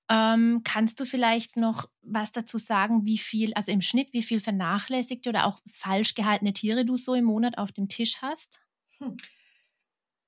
Ähm, 0.09 0.61
kannst 0.63 0.99
du 0.99 1.05
vielleicht 1.05 1.57
noch 1.57 1.89
was 2.01 2.31
dazu 2.31 2.57
sagen, 2.57 3.05
wie 3.05 3.17
viel, 3.17 3.53
also 3.55 3.71
im 3.71 3.81
Schnitt, 3.81 4.13
wie 4.13 4.21
viel 4.21 4.39
vernachlässigte 4.39 5.29
oder 5.29 5.45
auch 5.45 5.61
falsch 5.73 6.13
gehaltene 6.13 6.53
Tiere 6.53 6.85
du 6.85 6.95
so 6.95 7.15
im 7.15 7.25
Monat 7.25 7.57
auf 7.57 7.71
dem 7.71 7.89
Tisch 7.89 8.21
hast? 8.21 8.59
Hm. 8.99 9.17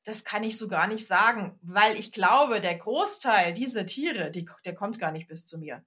Das 0.04 0.24
kann 0.24 0.44
ich 0.44 0.58
so 0.58 0.68
gar 0.68 0.88
nicht 0.88 1.06
sagen, 1.06 1.60
weil 1.62 2.00
ich 2.00 2.12
glaube, 2.12 2.62
der 2.62 2.76
Großteil 2.76 3.54
dieser 3.54 3.86
Tiere, 3.86 4.32
die, 4.32 4.50
der 4.64 4.74
kommt 4.74 5.00
gar 5.00 5.12
nicht 5.12 5.28
bis 5.28 5.46
zu 5.46 5.60
mir. 5.60 5.86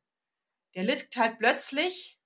Der 0.75 0.85
liegt 0.85 1.17
halt 1.17 1.39
plötzlich, 1.39 2.21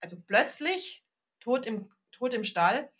also 0.00 0.20
plötzlich, 0.20 1.04
tot 1.38 1.66
im, 1.66 1.90
tot 2.10 2.34
im 2.34 2.44
Stall, 2.44 2.92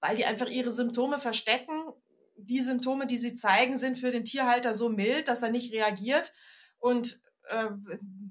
weil 0.00 0.16
die 0.16 0.26
einfach 0.26 0.48
ihre 0.48 0.70
Symptome 0.70 1.18
verstecken. 1.18 1.92
Die 2.40 2.62
Symptome, 2.62 3.06
die 3.06 3.18
sie 3.18 3.34
zeigen, 3.34 3.78
sind 3.78 3.98
für 3.98 4.10
den 4.10 4.24
Tierhalter 4.24 4.72
so 4.72 4.88
mild, 4.88 5.28
dass 5.28 5.42
er 5.42 5.50
nicht 5.50 5.72
reagiert. 5.72 6.32
Und 6.78 7.20
äh, 7.48 7.68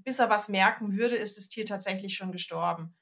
bis 0.03 0.19
er 0.19 0.29
was 0.29 0.49
merken 0.49 0.97
würde, 0.97 1.15
ist 1.15 1.37
das 1.37 1.49
Tier 1.49 1.65
tatsächlich 1.65 2.15
schon 2.15 2.31
gestorben. 2.31 2.95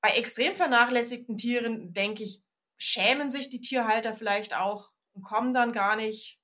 Bei 0.00 0.10
extrem 0.10 0.56
vernachlässigten 0.56 1.36
Tieren, 1.36 1.92
denke 1.92 2.24
ich, 2.24 2.42
schämen 2.76 3.30
sich 3.30 3.48
die 3.48 3.60
Tierhalter 3.60 4.14
vielleicht 4.14 4.54
auch 4.56 4.90
und 5.12 5.22
kommen 5.22 5.54
dann 5.54 5.72
gar 5.72 5.96
nicht. 5.96 6.40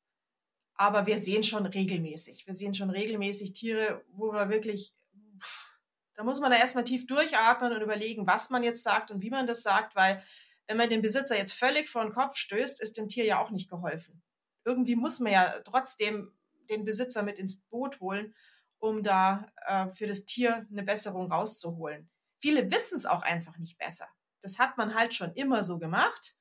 Aber 0.74 1.06
wir 1.06 1.18
sehen 1.18 1.44
schon 1.44 1.66
regelmäßig. 1.66 2.46
Wir 2.46 2.54
sehen 2.54 2.74
schon 2.74 2.90
regelmäßig 2.90 3.52
Tiere, 3.52 4.04
wo 4.08 4.32
wir 4.32 4.48
wirklich, 4.48 4.92
pff, 5.40 5.72
da 6.16 6.24
muss 6.24 6.40
man 6.40 6.50
da 6.50 6.58
erstmal 6.58 6.84
tief 6.84 7.06
durchatmen 7.06 7.72
und 7.72 7.82
überlegen, 7.82 8.26
was 8.26 8.50
man 8.50 8.62
jetzt 8.62 8.82
sagt 8.82 9.10
und 9.10 9.20
wie 9.20 9.30
man 9.30 9.46
das 9.46 9.62
sagt, 9.62 9.94
weil 9.94 10.22
wenn 10.66 10.76
man 10.76 10.88
den 10.88 11.02
Besitzer 11.02 11.36
jetzt 11.36 11.52
völlig 11.52 11.88
vor 11.88 12.02
den 12.02 12.12
Kopf 12.12 12.36
stößt, 12.36 12.80
ist 12.80 12.96
dem 12.96 13.08
Tier 13.08 13.24
ja 13.24 13.42
auch 13.42 13.50
nicht 13.50 13.68
geholfen. 13.68 14.22
Irgendwie 14.64 14.96
muss 14.96 15.20
man 15.20 15.32
ja 15.32 15.60
trotzdem 15.64 16.32
den 16.70 16.84
Besitzer 16.84 17.22
mit 17.22 17.38
ins 17.38 17.60
Boot 17.62 18.00
holen, 18.00 18.34
um 18.78 19.02
da 19.02 19.52
äh, 19.66 19.88
für 19.90 20.06
das 20.06 20.24
Tier 20.24 20.66
eine 20.70 20.82
Besserung 20.82 21.30
rauszuholen. 21.30 22.10
Viele 22.40 22.70
wissen 22.70 22.96
es 22.96 23.06
auch 23.06 23.22
einfach 23.22 23.58
nicht 23.58 23.78
besser. 23.78 24.08
Das 24.40 24.58
hat 24.58 24.76
man 24.76 24.94
halt 24.94 25.14
schon 25.14 25.32
immer 25.34 25.64
so 25.64 25.78
gemacht. 25.78 26.36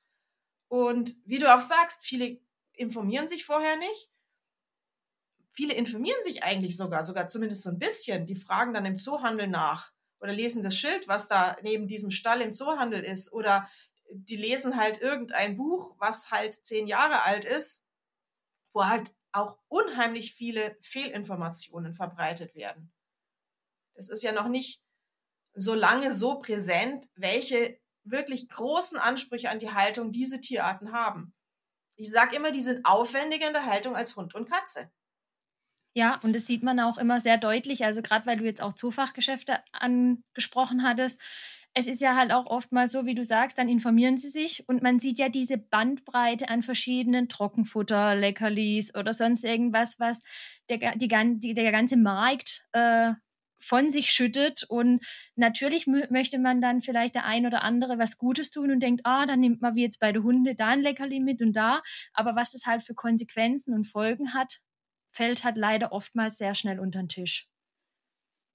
Und 0.68 1.16
wie 1.24 1.38
du 1.38 1.54
auch 1.54 1.60
sagst, 1.60 2.02
viele 2.02 2.38
informieren 2.72 3.28
sich 3.28 3.44
vorher 3.44 3.76
nicht. 3.76 4.10
Viele 5.52 5.74
informieren 5.74 6.22
sich 6.22 6.42
eigentlich 6.42 6.76
sogar, 6.76 7.04
sogar 7.04 7.28
zumindest 7.28 7.62
so 7.62 7.70
ein 7.70 7.78
bisschen. 7.78 8.26
Die 8.26 8.34
fragen 8.34 8.74
dann 8.74 8.84
im 8.84 8.98
Zoohandel 8.98 9.46
nach 9.46 9.92
oder 10.18 10.32
lesen 10.32 10.62
das 10.62 10.76
Schild, 10.76 11.06
was 11.06 11.28
da 11.28 11.56
neben 11.62 11.86
diesem 11.86 12.10
Stall 12.10 12.40
im 12.40 12.52
Zoohandel 12.52 13.00
ist. 13.04 13.32
Oder 13.32 13.70
die 14.14 14.36
lesen 14.36 14.76
halt 14.76 15.00
irgendein 15.00 15.56
Buch, 15.56 15.94
was 15.98 16.30
halt 16.30 16.54
zehn 16.66 16.86
Jahre 16.86 17.24
alt 17.24 17.44
ist, 17.44 17.82
wo 18.72 18.86
halt 18.86 19.14
auch 19.32 19.58
unheimlich 19.68 20.34
viele 20.34 20.76
Fehlinformationen 20.80 21.94
verbreitet 21.94 22.54
werden. 22.54 22.92
Es 23.94 24.08
ist 24.08 24.22
ja 24.22 24.32
noch 24.32 24.48
nicht 24.48 24.80
so 25.54 25.74
lange 25.74 26.12
so 26.12 26.38
präsent, 26.38 27.08
welche 27.14 27.78
wirklich 28.04 28.48
großen 28.48 28.98
Ansprüche 28.98 29.50
an 29.50 29.58
die 29.58 29.70
Haltung 29.70 30.12
diese 30.12 30.40
Tierarten 30.40 30.92
haben. 30.92 31.34
Ich 31.96 32.10
sage 32.10 32.36
immer, 32.36 32.50
die 32.50 32.60
sind 32.60 32.84
aufwendiger 32.84 33.46
in 33.46 33.52
der 33.52 33.66
Haltung 33.66 33.96
als 33.96 34.16
Hund 34.16 34.34
und 34.34 34.50
Katze. 34.50 34.90
Ja, 35.96 36.18
und 36.22 36.34
das 36.34 36.46
sieht 36.46 36.64
man 36.64 36.80
auch 36.80 36.98
immer 36.98 37.20
sehr 37.20 37.38
deutlich. 37.38 37.84
Also 37.84 38.02
gerade 38.02 38.26
weil 38.26 38.36
du 38.36 38.44
jetzt 38.44 38.60
auch 38.60 38.72
Zoofachgeschäfte 38.72 39.62
angesprochen 39.72 40.82
hattest, 40.82 41.20
es 41.74 41.88
ist 41.88 42.00
ja 42.00 42.14
halt 42.14 42.32
auch 42.32 42.46
oftmals 42.46 42.92
so, 42.92 43.04
wie 43.04 43.16
du 43.16 43.24
sagst, 43.24 43.58
dann 43.58 43.68
informieren 43.68 44.16
sie 44.16 44.28
sich 44.28 44.68
und 44.68 44.82
man 44.82 45.00
sieht 45.00 45.18
ja 45.18 45.28
diese 45.28 45.58
Bandbreite 45.58 46.48
an 46.48 46.62
verschiedenen 46.62 47.28
Trockenfutter, 47.28 48.14
Leckerlis 48.14 48.94
oder 48.94 49.12
sonst 49.12 49.44
irgendwas, 49.44 49.98
was 49.98 50.20
der, 50.68 50.94
die, 50.96 51.08
die, 51.08 51.54
der 51.54 51.72
ganze 51.72 51.96
Markt 51.96 52.64
äh, 52.72 53.12
von 53.58 53.90
sich 53.90 54.10
schüttet. 54.10 54.64
Und 54.68 55.04
natürlich 55.34 55.86
möchte 55.86 56.38
man 56.38 56.60
dann 56.60 56.80
vielleicht 56.80 57.16
der 57.16 57.24
ein 57.24 57.44
oder 57.44 57.64
andere 57.64 57.98
was 57.98 58.18
Gutes 58.18 58.50
tun 58.50 58.70
und 58.70 58.80
denkt, 58.80 59.00
ah, 59.04 59.26
dann 59.26 59.40
nimmt 59.40 59.60
man 59.60 59.74
wie 59.74 59.82
jetzt 59.82 59.98
bei 59.98 60.12
den 60.12 60.22
Hunden 60.22 60.54
da 60.56 60.68
ein 60.68 60.80
Leckerli 60.80 61.18
mit 61.18 61.42
und 61.42 61.54
da. 61.56 61.82
Aber 62.12 62.36
was 62.36 62.54
es 62.54 62.66
halt 62.66 62.84
für 62.84 62.94
Konsequenzen 62.94 63.74
und 63.74 63.86
Folgen 63.86 64.32
hat, 64.32 64.60
fällt 65.10 65.42
halt 65.42 65.56
leider 65.56 65.92
oftmals 65.92 66.38
sehr 66.38 66.54
schnell 66.54 66.78
unter 66.78 67.00
den 67.00 67.08
Tisch. 67.08 67.48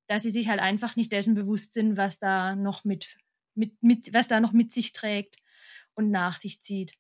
Dass 0.10 0.24
sie 0.24 0.32
sich 0.32 0.50
halt 0.50 0.60
einfach 0.60 0.96
nicht 0.96 1.12
dessen 1.12 1.36
bewusst 1.36 1.74
sind, 1.74 1.95
was 1.95 2.19
da 2.19 2.56
noch 2.56 2.84
mit, 2.84 3.15
mit, 3.56 3.82
mit, 3.82 4.13
was 4.13 4.28
da 4.28 4.39
noch 4.39 4.52
mit 4.52 4.74
sich 4.74 4.91
trägt 4.91 5.38
und 5.93 6.12
nach 6.12 6.39
sich 6.39 6.62
zieht. 6.62 6.95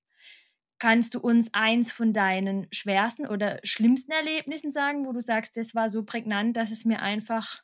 Kannst 0.77 1.13
du 1.13 1.19
uns 1.19 1.49
eins 1.51 1.91
von 1.91 2.13
deinen 2.13 2.67
schwersten 2.71 3.27
oder 3.27 3.59
schlimmsten 3.63 4.11
Erlebnissen 4.11 4.71
sagen, 4.71 5.05
wo 5.05 5.11
du 5.11 5.19
sagst, 5.19 5.57
das 5.57 5.75
war 5.75 5.89
so 5.89 6.03
prägnant, 6.03 6.55
dass 6.55 6.71
es 6.71 6.85
mir 6.85 7.01
einfach 7.01 7.63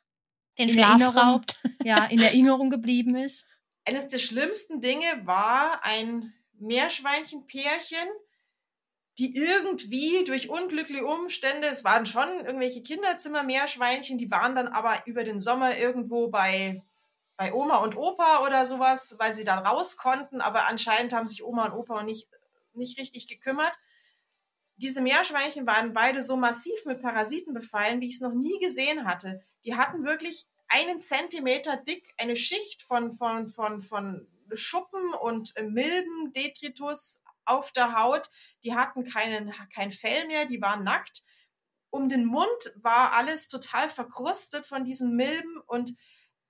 den 0.58 0.70
Schlaf 0.70 1.16
raubt. 1.16 1.62
Ja, 1.84 2.04
in 2.06 2.20
Erinnerung 2.20 2.68
geblieben 2.68 3.14
ist. 3.14 3.46
Eines 3.86 4.08
der 4.08 4.18
schlimmsten 4.18 4.80
Dinge 4.80 5.06
war 5.24 5.84
ein 5.84 6.34
Meerschweinchenpärchen, 6.58 8.08
die 9.18 9.34
irgendwie 9.34 10.24
durch 10.24 10.50
unglückliche 10.50 11.06
Umstände, 11.06 11.68
es 11.68 11.84
waren 11.84 12.04
schon 12.04 12.28
irgendwelche 12.44 12.82
Kinderzimmer-Meerschweinchen, 12.82 14.18
die 14.18 14.30
waren 14.30 14.54
dann 14.54 14.68
aber 14.68 15.06
über 15.06 15.24
den 15.24 15.38
Sommer 15.38 15.76
irgendwo 15.78 16.28
bei, 16.28 16.82
bei 17.36 17.54
Oma 17.54 17.76
und 17.76 17.96
Opa 17.96 18.44
oder 18.44 18.66
sowas, 18.66 19.16
weil 19.18 19.34
sie 19.34 19.44
dann 19.44 19.64
raus 19.64 19.96
konnten, 19.96 20.42
aber 20.42 20.68
anscheinend 20.68 21.14
haben 21.14 21.26
sich 21.26 21.42
Oma 21.42 21.66
und 21.66 21.78
Opa 21.78 22.02
nicht, 22.02 22.28
nicht 22.74 22.98
richtig 22.98 23.26
gekümmert. 23.26 23.72
Diese 24.76 25.00
Meerschweinchen 25.00 25.66
waren 25.66 25.94
beide 25.94 26.22
so 26.22 26.36
massiv 26.36 26.84
mit 26.84 27.00
Parasiten 27.00 27.54
befallen, 27.54 28.02
wie 28.02 28.08
ich 28.08 28.16
es 28.16 28.20
noch 28.20 28.34
nie 28.34 28.58
gesehen 28.58 29.06
hatte. 29.06 29.40
Die 29.64 29.76
hatten 29.76 30.04
wirklich 30.04 30.46
einen 30.68 31.00
Zentimeter 31.00 31.78
dick 31.78 32.12
eine 32.18 32.36
Schicht 32.36 32.82
von, 32.82 33.12
von, 33.12 33.48
von, 33.48 33.82
von 33.82 34.26
Schuppen 34.52 35.14
und 35.14 35.54
Milben, 35.62 36.34
Detritus 36.34 37.20
auf 37.46 37.72
der 37.72 37.98
Haut. 37.98 38.30
Die 38.64 38.74
hatten 38.74 39.04
keinen, 39.04 39.52
kein 39.72 39.92
Fell 39.92 40.26
mehr, 40.26 40.46
die 40.46 40.60
waren 40.60 40.84
nackt. 40.84 41.22
Um 41.90 42.08
den 42.08 42.26
Mund 42.26 42.72
war 42.76 43.12
alles 43.12 43.48
total 43.48 43.88
verkrustet 43.88 44.66
von 44.66 44.84
diesen 44.84 45.16
Milben 45.16 45.58
und 45.66 45.94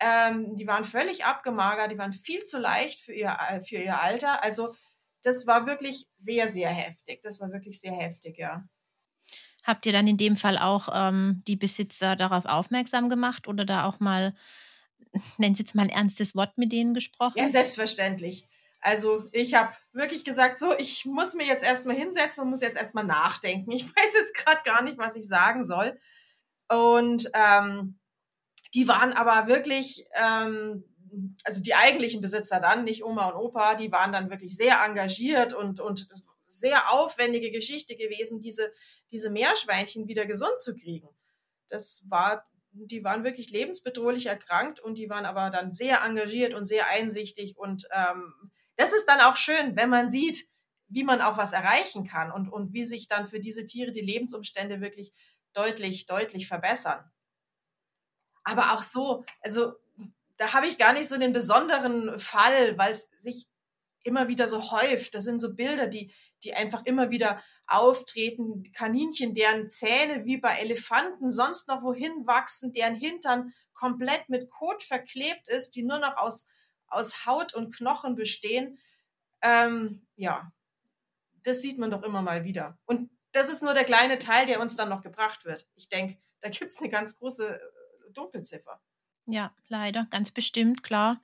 ähm, 0.01 0.57
die 0.57 0.67
waren 0.67 0.85
völlig 0.85 1.25
abgemagert, 1.25 1.91
die 1.91 1.99
waren 1.99 2.13
viel 2.13 2.45
zu 2.45 2.59
leicht 2.59 3.01
für 3.01 3.13
ihr, 3.13 3.37
für 3.67 3.77
ihr 3.77 4.01
Alter. 4.01 4.43
Also 4.43 4.75
das 5.23 5.47
war 5.47 5.67
wirklich 5.67 6.07
sehr, 6.17 6.49
sehr 6.49 6.71
heftig. 6.71 7.21
Das 7.23 7.41
war 7.41 7.51
wirklich 7.51 7.81
sehr 7.81 7.95
heftig, 7.95 8.39
ja. 8.39 8.65
Habt 9.65 9.85
ihr 9.85 9.93
dann 9.93 10.07
in 10.07 10.17
dem 10.17 10.37
Fall 10.37 10.59
auch 10.59 10.89
ähm, 10.93 11.43
die 11.49 11.57
Besitzer 11.57 12.15
darauf 12.15 12.45
aufmerksam 12.45 13.09
gemacht 13.09 13.49
oder 13.49 13.65
da 13.65 13.85
auch 13.85 13.99
mal, 13.99 14.37
nennen 15.39 15.57
Sie 15.57 15.63
jetzt 15.63 15.75
mal 15.75 15.83
ein 15.83 15.91
ernstes 15.91 16.37
Wort 16.37 16.57
mit 16.57 16.71
denen 16.71 16.95
gesprochen? 16.95 17.39
Ja, 17.39 17.49
selbstverständlich. 17.49 18.49
Also 18.81 19.29
ich 19.33 19.55
habe 19.55 19.75
wirklich 19.93 20.25
gesagt, 20.25 20.59
so, 20.59 20.77
ich 20.79 21.05
muss 21.05 21.35
mir 21.35 21.47
jetzt 21.47 21.65
erstmal 21.65 21.97
hinsetzen 21.97 22.43
und 22.43 22.51
muss 22.51 22.61
jetzt 22.61 22.77
erstmal 22.77 23.05
nachdenken. 23.05 23.71
Ich 23.73 23.85
weiß 23.97 24.13
jetzt 24.15 24.35
gerade 24.35 24.61
gar 24.65 24.83
nicht, 24.83 24.99
was 24.99 25.17
ich 25.17 25.27
sagen 25.27 25.65
soll. 25.65 25.99
Und 26.69 27.31
ähm, 27.35 27.99
die 28.75 28.89
waren 28.89 29.13
aber 29.13 29.49
wirklich, 29.49 30.07
ähm, 30.15 30.85
also 31.45 31.63
die 31.63 31.75
eigentlichen 31.75 32.21
Besitzer 32.21 32.61
dann, 32.61 32.85
nicht 32.85 33.05
Oma 33.05 33.31
und 33.31 33.37
Opa, 33.37 33.75
die 33.75 33.91
waren 33.93 34.13
dann 34.13 34.31
wirklich 34.31 34.57
sehr 34.57 34.85
engagiert 34.85 35.55
und, 35.55 35.81
und 35.81 36.09
sehr 36.47 36.93
aufwendige 36.93 37.51
Geschichte 37.51 37.97
gewesen, 37.97 38.41
diese, 38.41 38.73
diese 39.11 39.31
Meerschweinchen 39.31 40.09
wieder 40.09 40.27
gesund 40.27 40.59
zu 40.59 40.75
kriegen. 40.75 41.09
Das 41.69 42.05
war, 42.09 42.47
die 42.71 43.03
waren 43.05 43.25
wirklich 43.25 43.51
lebensbedrohlich 43.51 44.27
erkrankt 44.27 44.81
und 44.81 44.99
die 44.99 45.09
waren 45.09 45.27
aber 45.27 45.51
dann 45.51 45.73
sehr 45.73 46.03
engagiert 46.03 46.55
und 46.55 46.67
sehr 46.67 46.89
einsichtig 46.89 47.57
und 47.57 47.89
ähm, 47.93 48.53
das 48.77 48.93
ist 48.93 49.07
dann 49.07 49.21
auch 49.21 49.37
schön, 49.37 49.77
wenn 49.77 49.91
man 49.91 50.11
sieht, 50.11 50.49
wie 50.89 51.05
man 51.05 51.21
auch 51.21 51.37
was 51.37 51.53
erreichen 51.53 52.07
kann 52.07 52.31
und, 52.31 52.49
und 52.49 52.73
wie 52.73 52.85
sich 52.85 53.09
dann 53.09 53.27
für 53.27 53.41
diese 53.41 53.67
Tiere 53.67 53.91
die 53.91 54.01
Lebensumstände 54.01 54.81
wirklich 54.81 55.13
deutlich, 55.53 56.07
deutlich 56.07 56.47
verbessern. 56.47 57.11
Aber 58.45 58.73
auch 58.73 58.83
so, 58.83 59.25
also 59.41 59.73
da 60.37 60.53
habe 60.53 60.67
ich 60.67 60.79
gar 60.79 60.93
nicht 60.93 61.09
so 61.09 61.19
den 61.19 61.33
besonderen 61.33 62.19
Fall, 62.19 62.79
weil 62.79 62.93
es 62.93 63.09
sich 63.17 63.49
immer 64.05 64.29
wieder 64.29 64.49
so 64.49 64.71
häuft. 64.71 65.15
Das 65.15 65.25
sind 65.25 65.41
so 65.41 65.55
Bilder, 65.55 65.89
die, 65.89 66.13
die 66.45 66.55
einfach 66.55 66.85
immer 66.85 67.11
wieder 67.11 67.43
auftreten. 67.67 68.71
Kaninchen, 68.73 69.35
deren 69.35 69.69
Zähne 69.69 70.25
wie 70.25 70.37
bei 70.37 70.59
Elefanten 70.59 71.31
sonst 71.31 71.69
noch 71.69 71.83
wohin 71.83 72.27
wachsen, 72.27 72.73
deren 72.73 72.95
Hintern 72.95 73.53
komplett 73.75 74.29
mit 74.29 74.49
Kot 74.51 74.83
verklebt 74.83 75.49
ist, 75.49 75.75
die 75.75 75.83
nur 75.83 75.99
noch 75.99 76.17
aus, 76.17 76.47
aus 76.89 77.27
Haut 77.27 77.55
und 77.55 77.75
Knochen 77.75 78.15
bestehen. 78.15 78.79
Ähm, 79.43 80.07
ja, 80.17 80.53
das 81.43 81.63
sieht 81.63 81.79
man 81.79 81.91
doch 81.91 82.03
immer 82.03 82.23
mal 82.23 82.45
wieder. 82.45 82.79
Und 82.87 83.11
das 83.33 83.49
ist 83.49 83.63
nur 83.63 83.75
der 83.75 83.85
kleine 83.85 84.19
Teil, 84.19 84.47
der 84.47 84.61
uns 84.61 84.77
dann 84.77 84.89
noch 84.89 85.03
gebracht 85.03 85.45
wird. 85.45 85.67
Ich 85.75 85.89
denke, 85.89 86.19
da 86.41 86.49
gibt 86.49 86.73
es 86.73 86.79
eine 86.79 86.89
ganz 86.89 87.19
große 87.19 87.61
äh, 87.61 88.13
Dunkelziffer. 88.13 88.81
Ja, 89.27 89.53
leider, 89.69 90.07
ganz 90.11 90.31
bestimmt, 90.31 90.83
klar. 90.83 91.21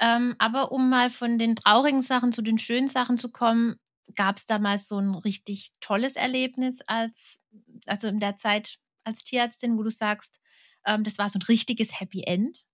Ähm, 0.00 0.34
aber 0.38 0.72
um 0.72 0.90
mal 0.90 1.08
von 1.08 1.38
den 1.38 1.56
traurigen 1.56 2.02
Sachen 2.02 2.32
zu 2.32 2.42
den 2.42 2.58
schönen 2.58 2.88
Sachen 2.88 3.18
zu 3.18 3.30
kommen, 3.30 3.78
gab 4.14 4.38
es 4.38 4.46
damals 4.46 4.88
so 4.88 4.98
ein 4.98 5.14
richtig 5.14 5.70
tolles 5.80 6.16
Erlebnis 6.16 6.78
als, 6.86 7.38
also 7.86 8.08
in 8.08 8.20
der 8.20 8.36
Zeit 8.36 8.78
als 9.04 9.22
Tierärztin, 9.24 9.78
wo 9.78 9.82
du 9.82 9.90
sagst, 9.90 10.38
ähm, 10.84 11.04
das 11.04 11.18
war 11.18 11.30
so 11.30 11.38
ein 11.38 11.42
richtiges 11.42 11.98
Happy 11.98 12.22
End? 12.24 12.66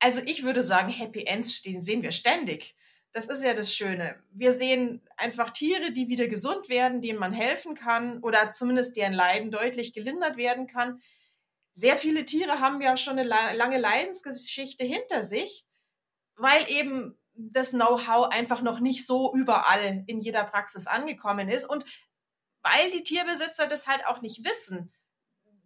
Also 0.00 0.20
ich 0.26 0.44
würde 0.44 0.62
sagen, 0.62 0.90
Happy 0.90 1.24
Ends 1.24 1.54
stehen, 1.54 1.80
sehen 1.80 2.02
wir 2.02 2.12
ständig. 2.12 2.76
Das 3.12 3.26
ist 3.26 3.42
ja 3.42 3.54
das 3.54 3.74
Schöne. 3.74 4.22
Wir 4.30 4.52
sehen 4.52 5.00
einfach 5.16 5.50
Tiere, 5.50 5.92
die 5.92 6.08
wieder 6.08 6.28
gesund 6.28 6.68
werden, 6.68 7.00
denen 7.00 7.18
man 7.18 7.32
helfen 7.32 7.74
kann 7.74 8.22
oder 8.22 8.50
zumindest 8.50 8.96
deren 8.96 9.14
Leiden 9.14 9.50
deutlich 9.50 9.94
gelindert 9.94 10.36
werden 10.36 10.66
kann 10.66 11.00
sehr 11.76 11.98
viele 11.98 12.24
Tiere 12.24 12.60
haben 12.60 12.80
ja 12.80 12.96
schon 12.96 13.18
eine 13.18 13.28
lange 13.28 13.78
Leidensgeschichte 13.78 14.82
hinter 14.84 15.22
sich, 15.22 15.66
weil 16.34 16.68
eben 16.70 17.18
das 17.34 17.72
Know-how 17.72 18.28
einfach 18.30 18.62
noch 18.62 18.80
nicht 18.80 19.06
so 19.06 19.34
überall 19.34 20.02
in 20.06 20.20
jeder 20.20 20.42
Praxis 20.42 20.86
angekommen 20.86 21.50
ist 21.50 21.66
und 21.66 21.84
weil 22.62 22.90
die 22.92 23.02
Tierbesitzer 23.04 23.66
das 23.66 23.86
halt 23.86 24.06
auch 24.06 24.22
nicht 24.22 24.42
wissen. 24.42 24.90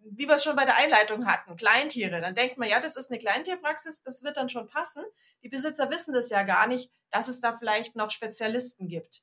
Wie 0.05 0.27
wir 0.27 0.35
es 0.35 0.45
schon 0.45 0.57
bei 0.57 0.65
der 0.65 0.77
Einleitung 0.77 1.27
hatten, 1.27 1.57
Kleintiere. 1.57 2.21
Dann 2.21 2.35
denkt 2.35 2.59
man, 2.59 2.69
ja, 2.69 2.81
das 2.81 2.97
ist 2.97 3.11
eine 3.11 3.19
Kleintierpraxis, 3.19 4.03
das 4.03 4.23
wird 4.23 4.37
dann 4.37 4.49
schon 4.49 4.67
passen. 4.67 5.05
Die 5.43 5.49
Besitzer 5.49 5.91
wissen 5.91 6.15
das 6.15 6.31
ja 6.31 6.43
gar 6.43 6.67
nicht, 6.67 6.91
dass 7.11 7.29
es 7.29 7.41
da 7.41 7.57
vielleicht 7.57 7.97
noch 7.97 8.11
Spezialisten 8.11 8.89
gibt. 8.89 9.23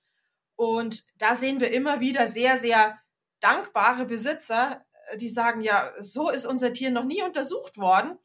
Und 0.55 1.05
da 1.17 1.35
sehen 1.35 1.59
wir 1.59 1.71
immer 1.71 1.99
wieder 1.99 2.27
sehr, 2.27 2.57
sehr 2.57 2.99
dankbare 3.39 4.05
Besitzer, 4.05 4.85
die 5.15 5.29
sagen, 5.29 5.61
ja, 5.61 5.91
so 5.99 6.29
ist 6.29 6.45
unser 6.45 6.73
Tier 6.73 6.91
noch 6.91 7.05
nie 7.05 7.23
untersucht 7.23 7.77
worden 7.77 8.17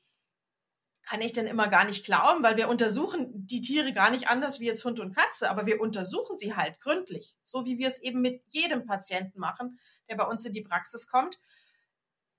kann 1.05 1.21
ich 1.21 1.33
denn 1.33 1.47
immer 1.47 1.69
gar 1.69 1.85
nicht 1.85 2.05
glauben, 2.05 2.43
weil 2.43 2.57
wir 2.57 2.69
untersuchen 2.69 3.29
die 3.35 3.61
Tiere 3.61 3.93
gar 3.93 4.11
nicht 4.11 4.29
anders 4.29 4.61
wie 4.61 4.67
jetzt 4.67 4.85
Hund 4.85 5.01
und 5.01 5.15
Katze, 5.15 5.51
aber 5.51 5.67
wir 5.67 5.81
untersuchen 5.81 6.39
sie 6.39 6.55
halt 6.55 6.81
gründlich, 6.81 7.37
so 7.43 7.65
wie 7.65 7.79
wir 7.79 7.89
es 7.89 7.99
eben 7.99 8.21
mit 8.21 8.43
jedem 8.49 8.87
Patienten 8.87 9.41
machen, 9.41 9.79
der 10.09 10.17
bei 10.17 10.25
uns 10.25 10.45
in 10.45 10.53
die 10.53 10.63
Praxis 10.63 11.09
kommt. 11.09 11.39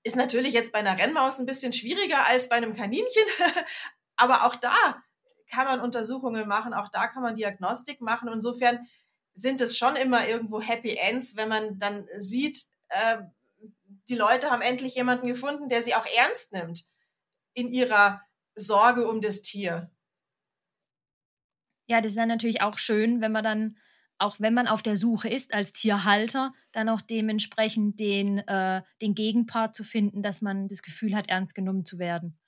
Ist 0.04 0.16
natürlich 0.16 0.52
jetzt 0.52 0.72
bei 0.72 0.78
einer 0.78 0.96
Rennmaus 0.96 1.40
ein 1.40 1.46
bisschen 1.46 1.72
schwieriger 1.72 2.26
als 2.26 2.48
bei 2.48 2.56
einem 2.56 2.74
Kaninchen, 2.74 3.24
aber 4.16 4.44
auch 4.44 4.54
da 4.54 5.02
kann 5.50 5.66
man 5.66 5.80
Untersuchungen 5.80 6.46
machen, 6.46 6.74
auch 6.74 6.88
da 6.90 7.06
kann 7.08 7.22
man 7.22 7.34
Diagnostik 7.34 8.00
machen. 8.00 8.28
Insofern 8.28 8.86
sind 9.34 9.60
es 9.60 9.76
schon 9.76 9.96
immer 9.96 10.28
irgendwo 10.28 10.60
Happy 10.60 10.96
Ends, 10.96 11.36
wenn 11.36 11.48
man 11.48 11.78
dann 11.78 12.06
sieht, 12.18 12.66
äh, 12.88 13.18
die 14.08 14.14
Leute 14.14 14.50
haben 14.50 14.62
endlich 14.62 14.94
jemanden 14.94 15.26
gefunden, 15.26 15.68
der 15.68 15.82
sie 15.82 15.94
auch 15.94 16.06
ernst 16.06 16.52
nimmt 16.52 16.84
in 17.54 17.72
ihrer 17.72 18.20
Sorge 18.54 19.08
um 19.08 19.20
das 19.20 19.42
Tier. 19.42 19.90
Ja, 21.86 22.00
das 22.00 22.12
ist 22.12 22.18
dann 22.18 22.28
natürlich 22.28 22.62
auch 22.62 22.78
schön, 22.78 23.20
wenn 23.20 23.32
man 23.32 23.44
dann, 23.44 23.76
auch 24.18 24.36
wenn 24.38 24.54
man 24.54 24.68
auf 24.68 24.82
der 24.82 24.96
Suche 24.96 25.28
ist 25.28 25.52
als 25.52 25.72
Tierhalter, 25.72 26.52
dann 26.72 26.88
auch 26.88 27.00
dementsprechend 27.00 27.98
den, 28.00 28.38
äh, 28.38 28.82
den 29.02 29.14
Gegenpart 29.14 29.74
zu 29.74 29.84
finden, 29.84 30.22
dass 30.22 30.40
man 30.40 30.68
das 30.68 30.82
Gefühl 30.82 31.14
hat, 31.14 31.28
ernst 31.28 31.54
genommen 31.54 31.84
zu 31.84 31.98
werden. 31.98 32.38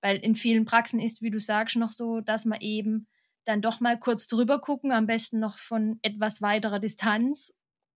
Weil 0.00 0.16
in 0.16 0.34
vielen 0.34 0.64
Praxen 0.64 1.00
ist, 1.00 1.22
wie 1.22 1.30
du 1.30 1.38
sagst, 1.38 1.76
noch 1.76 1.92
so, 1.92 2.20
dass 2.20 2.44
man 2.44 2.60
eben 2.60 3.06
dann 3.44 3.62
doch 3.62 3.80
mal 3.80 3.98
kurz 3.98 4.26
drüber 4.26 4.60
gucken, 4.60 4.92
am 4.92 5.06
besten 5.06 5.38
noch 5.38 5.58
von 5.58 5.98
etwas 6.02 6.42
weiterer 6.42 6.80
Distanz. 6.80 7.52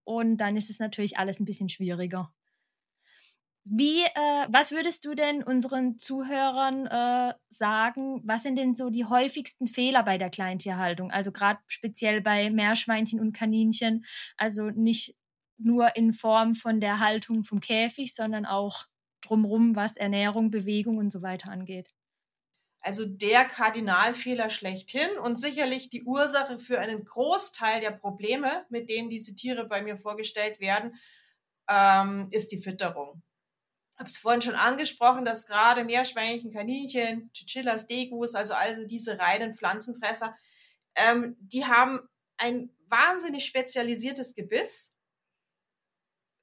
Und 0.05 0.38
dann 0.38 0.57
ist 0.57 0.70
es 0.70 0.79
natürlich 0.79 1.18
alles 1.18 1.40
ein 1.40 1.44
bisschen 1.44 1.68
schwieriger. 1.68 2.33
Wie, 3.66 4.03
äh, 4.03 4.46
was 4.50 4.72
würdest 4.72 5.07
du 5.07 5.14
denn 5.14 5.42
unseren 5.42 5.98
Zuhörern 5.98 6.87
äh, 6.87 7.35
sagen? 7.48 8.20
Was 8.22 8.42
sind 8.42 8.57
denn 8.57 8.74
so 8.74 8.90
die 8.90 9.07
häufigsten 9.07 9.66
Fehler 9.66 10.03
bei 10.03 10.18
der 10.18 10.29
Kleintierhaltung? 10.29 11.11
Also 11.11 11.33
gerade 11.33 11.61
speziell 11.66 12.20
bei 12.20 12.50
Meerschweinchen 12.50 13.20
und 13.20 13.33
Kaninchen. 13.33 14.05
Also 14.37 14.68
nicht 14.68 15.16
nur 15.57 15.96
in 15.96 16.12
Form 16.12 16.55
von 16.55 16.79
der 16.79 16.98
Haltung 17.00 17.44
vom 17.44 17.61
Käfig, 17.61 18.14
sondern 18.14 18.44
auch 18.44 18.85
drumherum, 19.22 19.74
was 19.74 19.96
Ernährung, 19.96 20.50
Bewegung 20.50 20.98
und 20.98 21.11
so 21.11 21.22
weiter 21.22 21.50
angeht. 21.50 21.94
Also 22.81 23.07
der 23.07 23.46
Kardinalfehler 23.46 24.50
schlechthin 24.50 25.09
und 25.22 25.37
sicherlich 25.37 25.88
die 25.88 26.03
Ursache 26.03 26.59
für 26.59 26.81
einen 26.81 27.03
Großteil 27.07 27.81
der 27.81 27.92
Probleme, 27.92 28.66
mit 28.68 28.90
denen 28.90 29.09
diese 29.09 29.35
Tiere 29.35 29.64
bei 29.66 29.81
mir 29.81 29.96
vorgestellt 29.96 30.61
werden, 30.61 30.96
ähm, 31.66 32.29
ist 32.31 32.53
die 32.53 32.61
Fütterung 32.61 33.22
habe 33.96 34.09
es 34.09 34.18
vorhin 34.18 34.42
schon 34.42 34.54
angesprochen, 34.54 35.24
dass 35.24 35.46
gerade 35.46 35.85
Meerschweinchen, 35.85 36.52
Kaninchen, 36.52 37.30
Chinchillas, 37.33 37.87
Degus, 37.87 38.35
also 38.35 38.54
also 38.54 38.87
diese 38.87 39.18
reinen 39.18 39.54
Pflanzenfresser, 39.54 40.37
ähm, 40.96 41.37
die 41.38 41.64
haben 41.64 42.00
ein 42.37 42.70
wahnsinnig 42.88 43.46
spezialisiertes 43.46 44.35
Gebiss, 44.35 44.92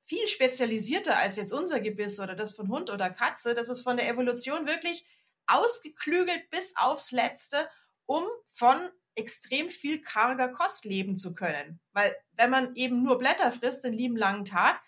viel 0.04 0.28
spezialisierter 0.28 1.18
als 1.18 1.38
jetzt 1.38 1.54
unser 1.54 1.80
Gebiss 1.80 2.20
oder 2.20 2.36
das 2.36 2.54
von 2.54 2.68
Hund 2.70 2.90
oder 2.90 3.10
Katze. 3.10 3.54
Das 3.54 3.70
ist 3.70 3.82
von 3.82 3.96
der 3.96 4.10
Evolution 4.10 4.68
wirklich 4.68 5.06
ausgeklügelt 5.48 6.50
bis 6.50 6.74
aufs 6.76 7.12
Letzte, 7.12 7.70
um 8.06 8.24
von 8.50 8.90
extrem 9.16 9.70
viel 9.70 10.02
karger 10.02 10.50
Kost 10.50 10.86
leben 10.86 11.16
zu 11.16 11.34
können. 11.34 11.80
Weil 11.94 12.16
wenn 12.34 12.50
man 12.50 12.76
eben 12.76 13.04
nur 13.04 13.20
Blätter 13.20 13.52
frisst 13.52 13.84
den 13.84 13.94
lieben 13.94 14.18
langen 14.18 14.46
Tag, 14.46 14.82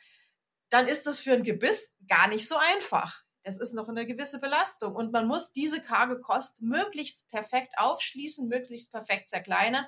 dann 0.73 0.87
ist 0.87 1.05
das 1.05 1.21
für 1.21 1.33
ein 1.33 1.43
Gebiss 1.43 1.93
gar 2.07 2.27
nicht 2.27 2.47
so 2.47 2.55
einfach. 2.55 3.23
Es 3.43 3.57
ist 3.57 3.73
noch 3.73 3.89
eine 3.89 4.07
gewisse 4.07 4.39
Belastung 4.39 4.95
und 4.95 5.11
man 5.11 5.27
muss 5.27 5.51
diese 5.51 5.79
karge 5.79 6.19
Kost 6.19 6.61
möglichst 6.61 7.29
perfekt 7.29 7.77
aufschließen, 7.77 8.47
möglichst 8.47 8.91
perfekt 8.91 9.29
zerkleinern 9.29 9.85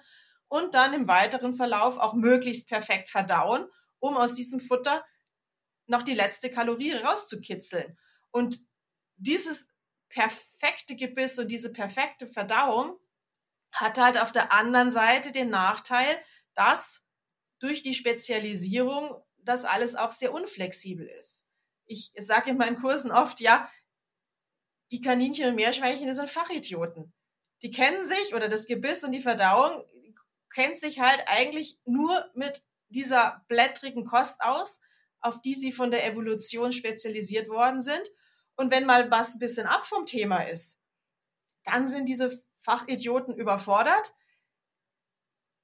und 0.47 0.75
dann 0.75 0.93
im 0.93 1.07
weiteren 1.07 1.55
Verlauf 1.55 1.97
auch 1.97 2.13
möglichst 2.13 2.69
perfekt 2.69 3.09
verdauen, 3.09 3.65
um 3.97 4.15
aus 4.15 4.33
diesem 4.33 4.59
Futter 4.59 5.03
noch 5.87 6.03
die 6.03 6.13
letzte 6.13 6.51
Kalorie 6.51 6.91
rauszukitzeln. 6.91 7.97
Und 8.29 8.59
dieses 9.15 9.67
perfekte 10.09 10.95
Gebiss 10.95 11.39
und 11.39 11.47
diese 11.47 11.71
perfekte 11.71 12.27
Verdauung 12.27 12.99
hat 13.71 13.97
halt 13.97 14.21
auf 14.21 14.31
der 14.31 14.53
anderen 14.53 14.91
Seite 14.91 15.31
den 15.31 15.49
Nachteil, 15.49 16.21
dass 16.53 17.01
durch 17.57 17.81
die 17.81 17.95
Spezialisierung 17.95 19.23
das 19.45 19.63
alles 19.63 19.95
auch 19.95 20.11
sehr 20.11 20.33
unflexibel 20.33 21.07
ist. 21.07 21.45
Ich 21.85 22.11
sage 22.17 22.49
in 22.49 22.57
meinen 22.57 22.79
Kursen 22.79 23.11
oft, 23.11 23.39
ja, 23.39 23.69
die 24.91 25.01
Kaninchen 25.01 25.47
und 25.47 25.55
Meerschweinchen, 25.55 26.11
sind 26.13 26.29
Fachidioten. 26.29 27.13
Die 27.61 27.71
kennen 27.71 28.03
sich 28.03 28.35
oder 28.35 28.49
das 28.49 28.67
Gebiss 28.67 29.03
und 29.03 29.11
die 29.11 29.21
Verdauung 29.21 29.85
kennt 30.53 30.77
sich 30.77 30.99
halt 30.99 31.23
eigentlich 31.27 31.79
nur 31.85 32.29
mit 32.33 32.63
dieser 32.89 33.43
blättrigen 33.47 34.05
Kost 34.05 34.41
aus, 34.41 34.79
auf 35.19 35.41
die 35.41 35.55
sie 35.55 35.71
von 35.71 35.91
der 35.91 36.05
Evolution 36.05 36.71
spezialisiert 36.71 37.49
worden 37.49 37.81
sind. 37.81 38.09
Und 38.55 38.71
wenn 38.71 38.85
mal 38.85 39.11
was 39.11 39.35
ein 39.35 39.39
bisschen 39.39 39.67
ab 39.67 39.85
vom 39.85 40.05
Thema 40.05 40.43
ist, 40.47 40.77
dann 41.65 41.87
sind 41.87 42.05
diese 42.05 42.41
Fachidioten 42.61 43.35
überfordert, 43.35 44.15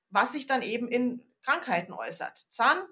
was 0.09 0.33
sich 0.33 0.45
dann 0.45 0.61
eben 0.61 0.87
in 0.87 1.23
Krankheiten 1.43 1.93
äußert. 1.93 2.37
Zahn, 2.37 2.83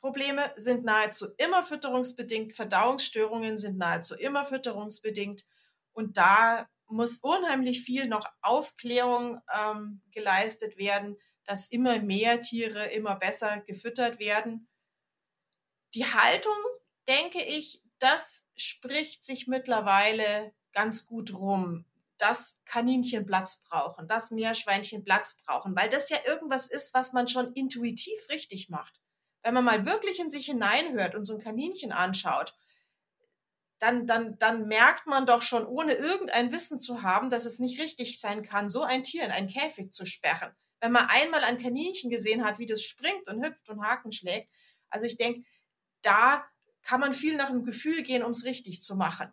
Probleme 0.00 0.52
sind 0.56 0.84
nahezu 0.84 1.26
immer 1.38 1.64
fütterungsbedingt, 1.64 2.54
Verdauungsstörungen 2.54 3.56
sind 3.56 3.78
nahezu 3.78 4.14
immer 4.14 4.44
fütterungsbedingt 4.44 5.44
und 5.92 6.16
da 6.16 6.68
muss 6.86 7.18
unheimlich 7.18 7.82
viel 7.82 8.06
noch 8.06 8.24
Aufklärung 8.40 9.40
ähm, 9.52 10.00
geleistet 10.12 10.78
werden, 10.78 11.16
dass 11.44 11.70
immer 11.70 11.98
mehr 11.98 12.40
Tiere 12.40 12.86
immer 12.86 13.16
besser 13.16 13.60
gefüttert 13.60 14.20
werden. 14.20 14.68
Die 15.94 16.06
Haltung, 16.06 16.56
denke 17.08 17.42
ich, 17.42 17.82
das 17.98 18.46
spricht 18.56 19.24
sich 19.24 19.48
mittlerweile 19.48 20.52
ganz 20.72 21.06
gut 21.06 21.34
rum, 21.34 21.84
dass 22.18 22.60
Kaninchen 22.64 23.26
Platz 23.26 23.64
brauchen, 23.68 24.06
dass 24.06 24.30
Meerschweinchen 24.30 25.04
Platz 25.04 25.38
brauchen, 25.44 25.74
weil 25.74 25.88
das 25.88 26.08
ja 26.08 26.18
irgendwas 26.26 26.70
ist, 26.70 26.94
was 26.94 27.12
man 27.12 27.26
schon 27.26 27.52
intuitiv 27.54 28.28
richtig 28.28 28.68
macht 28.68 29.00
wenn 29.48 29.54
man 29.54 29.64
mal 29.64 29.86
wirklich 29.86 30.20
in 30.20 30.28
sich 30.28 30.44
hineinhört 30.44 31.14
und 31.14 31.24
so 31.24 31.34
ein 31.34 31.42
Kaninchen 31.42 31.90
anschaut, 31.90 32.54
dann, 33.78 34.06
dann, 34.06 34.36
dann 34.36 34.68
merkt 34.68 35.06
man 35.06 35.24
doch 35.24 35.40
schon, 35.40 35.64
ohne 35.64 35.94
irgendein 35.94 36.52
Wissen 36.52 36.78
zu 36.78 37.00
haben, 37.00 37.30
dass 37.30 37.46
es 37.46 37.58
nicht 37.58 37.80
richtig 37.80 38.20
sein 38.20 38.42
kann, 38.42 38.68
so 38.68 38.82
ein 38.82 39.04
Tier 39.04 39.24
in 39.24 39.30
einen 39.30 39.48
Käfig 39.48 39.94
zu 39.94 40.04
sperren. 40.04 40.54
Wenn 40.80 40.92
man 40.92 41.06
einmal 41.08 41.44
ein 41.44 41.56
Kaninchen 41.56 42.10
gesehen 42.10 42.44
hat, 42.44 42.58
wie 42.58 42.66
das 42.66 42.82
springt 42.82 43.26
und 43.26 43.42
hüpft 43.42 43.70
und 43.70 43.82
Haken 43.82 44.12
schlägt, 44.12 44.50
also 44.90 45.06
ich 45.06 45.16
denke, 45.16 45.48
da 46.02 46.44
kann 46.82 47.00
man 47.00 47.14
viel 47.14 47.34
nach 47.34 47.48
dem 47.48 47.64
Gefühl 47.64 48.02
gehen, 48.02 48.22
um 48.22 48.32
es 48.32 48.44
richtig 48.44 48.82
zu 48.82 48.96
machen. 48.96 49.32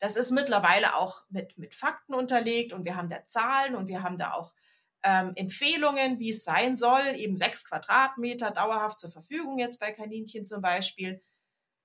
Das 0.00 0.16
ist 0.16 0.30
mittlerweile 0.30 0.96
auch 0.96 1.24
mit, 1.30 1.56
mit 1.56 1.74
Fakten 1.74 2.12
unterlegt 2.12 2.74
und 2.74 2.84
wir 2.84 2.94
haben 2.94 3.08
da 3.08 3.24
Zahlen 3.26 3.74
und 3.74 3.86
wir 3.86 4.02
haben 4.02 4.18
da 4.18 4.34
auch 4.34 4.52
ähm, 5.02 5.32
Empfehlungen, 5.34 6.18
wie 6.18 6.30
es 6.30 6.44
sein 6.44 6.76
soll, 6.76 7.02
eben 7.16 7.36
sechs 7.36 7.64
Quadratmeter 7.64 8.50
dauerhaft 8.50 8.98
zur 8.98 9.10
Verfügung 9.10 9.58
jetzt 9.58 9.80
bei 9.80 9.92
Kaninchen 9.92 10.44
zum 10.44 10.60
Beispiel. 10.60 11.22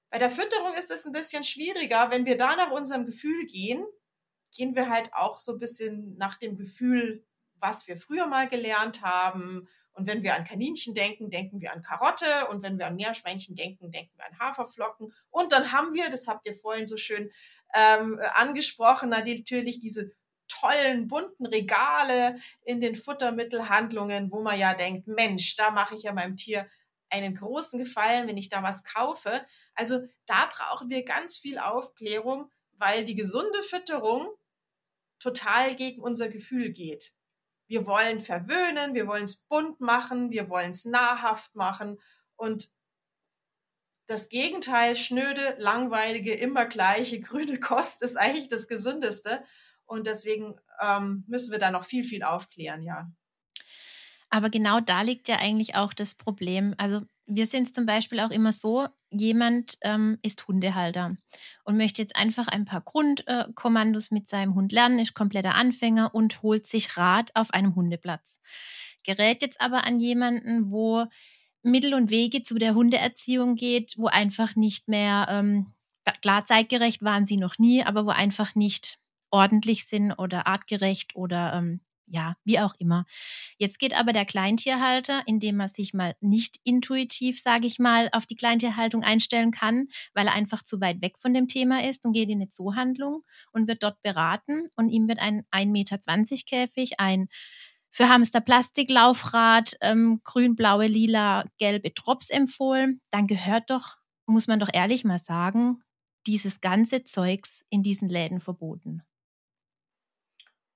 Bei 0.10 0.19
der 0.19 0.32
Fütterung 0.32 0.73
ist 0.73 0.91
es 0.91 1.06
ein 1.06 1.12
bisschen 1.12 1.43
schwieriger. 1.43 2.12
Wenn 2.12 2.25
wir 2.25 2.38
da 2.38 2.56
nach 2.56 2.71
unserem 2.71 3.06
Gefühl 3.06 3.45
gehen, 3.45 3.86
gehen 4.56 4.75
wir 4.75 4.89
halt 4.89 5.13
auch 5.13 5.39
so 5.39 5.54
ein 5.54 5.60
bisschen 5.60 6.15
nach 6.17 6.38
dem 6.38 6.58
Gefühl, 6.58 7.25
was 7.56 7.88
wir 7.88 7.97
früher 7.97 8.28
mal 8.28 8.47
gelernt 8.47 9.01
haben. 9.01 9.67
Und 9.93 10.08
wenn 10.08 10.23
wir 10.23 10.36
an 10.36 10.43
Kaninchen 10.43 10.93
denken, 10.93 11.30
denken 11.30 11.62
wir 11.62 11.73
an 11.73 11.82
Karotte. 11.82 12.47
Und 12.49 12.63
wenn 12.63 12.78
wir 12.78 12.88
an 12.88 12.95
Meerschweinchen 12.95 13.56
denken, 13.56 13.91
denken 13.91 14.17
wir 14.17 14.25
an 14.25 14.39
Haferflocken. 14.39 15.13
Und 15.30 15.51
dann 15.51 15.71
haben 15.71 15.93
wir, 15.93 16.10
das 16.10 16.28
habt 16.28 16.45
ihr 16.45 16.56
vorhin 16.56 16.86
so 16.86 16.97
schön 16.97 17.32
ähm, 17.73 18.19
angesprochen, 18.34 19.10
natürlich 19.10 19.80
diese 19.80 20.12
tollen, 20.47 21.08
bunten 21.08 21.45
Regale 21.45 22.39
in 22.63 22.81
den 22.81 22.95
Futtermittelhandlungen, 22.95 24.31
wo 24.31 24.41
man 24.41 24.60
ja 24.60 24.73
denkt, 24.73 25.08
Mensch, 25.08 25.55
da 25.55 25.71
mache 25.71 25.95
ich 25.95 26.03
ja 26.03 26.13
meinem 26.13 26.38
Tier 26.38 26.67
einen 27.10 27.36
großen 27.36 27.79
Gefallen, 27.79 28.27
wenn 28.27 28.38
ich 28.38 28.49
da 28.49 28.63
was 28.63 28.84
kaufe. 28.84 29.45
Also 29.73 30.08
da 30.25 30.49
brauchen 30.51 30.89
wir 30.89 31.03
ganz 31.03 31.38
viel 31.38 31.60
Aufklärung, 31.60 32.51
weil 32.73 33.05
die 33.05 33.15
gesunde 33.15 33.63
Fütterung 33.63 34.29
total 35.19 35.75
gegen 35.75 36.01
unser 36.01 36.29
Gefühl 36.29 36.71
geht. 36.71 37.13
Wir 37.67 37.88
wollen 37.88 38.19
verwöhnen, 38.19 38.93
wir 38.93 39.08
wollen 39.08 39.23
es 39.23 39.38
bunt 39.38 39.79
machen, 39.79 40.31
wir 40.31 40.49
wollen 40.49 40.71
es 40.71 40.86
nahrhaft 40.86 41.55
machen 41.55 41.99
und 42.36 42.69
das 44.08 44.29
Gegenteil, 44.29 44.95
schnöde, 44.95 45.55
langweilige, 45.58 46.34
immer 46.34 46.65
gleiche 46.65 47.19
grüne 47.21 47.60
Kost 47.60 48.01
ist 48.01 48.17
eigentlich 48.17 48.47
das 48.47 48.67
Gesündeste. 48.67 49.43
Und 49.86 50.08
deswegen 50.08 50.56
ähm, 50.82 51.24
müssen 51.28 51.52
wir 51.52 51.60
da 51.60 51.71
noch 51.71 51.84
viel, 51.84 52.04
viel 52.04 52.24
aufklären, 52.24 52.82
ja. 52.82 53.10
Aber 54.30 54.50
genau 54.50 54.80
da 54.80 55.02
liegt 55.02 55.28
ja 55.28 55.38
eigentlich 55.38 55.76
auch 55.76 55.93
das 55.93 56.15
Problem. 56.15 56.74
Also 56.78 57.02
wir 57.28 57.48
sind 57.48 57.74
zum 57.74 57.86
Beispiel 57.86 58.19
auch 58.19 58.32
immer 58.32 58.52
so, 58.52 58.88
jemand 59.10 59.78
ähm, 59.82 60.19
ist 60.21 60.48
Hundehalter 60.48 61.15
und 61.63 61.78
möchte 61.78 62.02
jetzt 62.02 62.15
einfach 62.15 62.48
ein 62.48 62.65
paar 62.65 62.82
Grundkommandos 62.82 64.12
äh, 64.12 64.13
mit 64.13 64.30
seinem 64.30 64.56
Hund 64.56 64.71
lernen, 64.71 65.00
ist 65.00 65.13
kompletter 65.13 65.56
Anfänger 65.56 66.13
und 66.13 66.43
holt 66.43 66.67
sich 66.67 66.98
Rat 66.98 67.32
auf 67.34 67.52
einem 67.52 67.76
Hundeplatz. 67.76 68.38
Gerät 69.04 69.41
jetzt 69.41 69.62
aber 69.62 69.86
an 69.86 70.00
jemanden, 70.00 70.71
wo 70.71 71.06
Mittel 71.63 71.93
und 71.93 72.12
Wege 72.12 72.43
zu 72.43 72.56
der 72.56 72.76
Hundeerziehung 72.76 73.56
geht, 73.56 73.95
wo 73.98 74.08
einfach 74.08 74.56
nicht 74.56 74.88
mehr, 74.88 75.28
ähm, 75.30 75.74
klar 76.21 76.45
zeitgerecht 76.45 77.02
waren 77.04 77.26
sie 77.26 77.38
noch 77.38 77.58
nie, 77.58 77.84
aber 77.84 78.06
wo 78.06 78.10
einfach 78.10 78.54
nicht 78.54 79.00
ordentlich 79.36 79.86
sind 79.86 80.13
oder 80.13 80.48
artgerecht 80.48 81.13
oder 81.13 81.54
ähm, 81.56 81.82
ja, 82.08 82.38
wie 82.45 82.60
auch 82.60 82.74
immer. 82.78 83.06
Jetzt 83.58 83.80
geht 83.80 83.93
aber 83.93 84.13
der 84.13 84.26
Kleintierhalter, 84.26 85.24
indem 85.26 85.60
er 85.60 85.67
sich 85.67 85.93
mal 85.93 86.15
nicht 86.21 86.60
intuitiv, 86.63 87.41
sage 87.41 87.67
ich 87.67 87.80
mal, 87.80 88.10
auf 88.13 88.26
die 88.26 88.36
Kleintierhaltung 88.36 89.04
einstellen 89.04 89.52
kann, 89.52 89.88
weil 90.13 90.28
er 90.28 90.34
einfach 90.34 90.62
zu 90.62 90.80
weit 90.80 91.02
weg 91.02 91.17
von 91.17 91.34
dem 91.34 91.48
Thema 91.48 91.84
ist 91.84 92.06
und 92.06 92.13
geht 92.13 92.30
in 92.30 92.39
eine 92.39 92.50
Zoohandlung 92.50 93.24
und 93.52 93.67
wird 93.67 93.84
dort 93.84 94.02
beraten 94.04 94.69
und 94.76 94.89
ihm 94.89 95.08
wird 95.08 95.19
ein 95.19 95.43
1,20 95.52 95.67
Meter 95.71 95.98
Käfig, 96.45 97.00
ein 97.00 97.28
für 97.91 98.08
Hamster 98.08 98.41
Plastiklaufrad, 98.41 99.76
ähm, 99.82 100.21
grün, 100.24 100.56
blaue, 100.56 100.88
lila, 100.88 101.45
gelbe 101.58 101.91
Drops 101.91 102.30
empfohlen, 102.30 103.02
dann 103.12 103.26
gehört 103.26 103.69
doch, 103.69 103.98
muss 104.26 104.48
man 104.48 104.60
doch 104.60 104.69
ehrlich 104.71 105.04
mal 105.06 105.19
sagen, 105.19 105.82
dieses 106.28 106.62
ganze 106.62 107.04
Zeugs 107.04 107.63
in 107.69 107.84
diesen 107.84 108.10
Läden 108.10 108.41
verboten. 108.41 109.04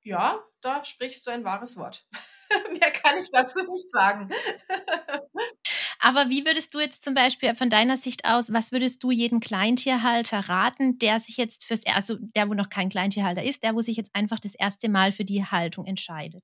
Ja, 0.10 0.44
da 0.62 0.84
sprichst 0.84 1.28
du 1.28 1.32
ein 1.32 1.44
wahres 1.44 1.78
Wort. 1.78 2.08
Mehr 2.72 2.92
kann 2.92 3.20
ich 3.20 3.30
dazu 3.32 3.60
nicht 3.60 3.92
sagen. 3.92 4.30
Aber 6.00 6.30
wie 6.30 6.46
würdest 6.46 6.74
du 6.74 6.80
jetzt 6.80 7.04
zum 7.04 7.14
Beispiel 7.14 7.54
von 7.54 7.70
deiner 7.70 7.96
Sicht 7.96 8.26
aus, 8.26 8.52
was 8.52 8.72
würdest 8.72 9.04
du 9.04 9.12
jedem 9.12 9.40
Kleintierhalter 9.40 10.50
raten, 10.50 10.98
der 10.98 11.20
sich 11.20 11.38
jetzt 11.38 11.64
fürs, 11.64 11.86
also 11.86 12.16
der, 12.20 12.50
wo 12.50 12.56
noch 12.56 12.70
kein 12.70 12.90
Kleintierhalter 12.90 13.44
ist, 13.44 13.62
der, 13.62 13.76
wo 13.76 13.84
sich 13.84 13.98
jetzt 13.98 14.16
einfach 14.16 14.40
das 14.40 14.56
erste 14.56 14.90
Mal 14.90 15.12
für 15.12 15.26
die 15.26 15.46
Haltung 15.46 15.86
entscheidet? 15.86 16.44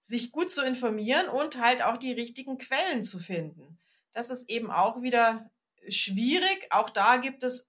sich 0.00 0.30
gut 0.30 0.52
zu 0.52 0.62
informieren 0.62 1.28
und 1.28 1.60
halt 1.60 1.82
auch 1.82 1.96
die 1.96 2.12
richtigen 2.12 2.58
Quellen 2.58 3.02
zu 3.02 3.18
finden. 3.18 3.76
Das 4.12 4.30
ist 4.30 4.48
eben 4.48 4.70
auch 4.70 5.02
wieder 5.02 5.50
schwierig. 5.88 6.68
Auch 6.70 6.90
da 6.90 7.16
gibt 7.16 7.42
es, 7.42 7.68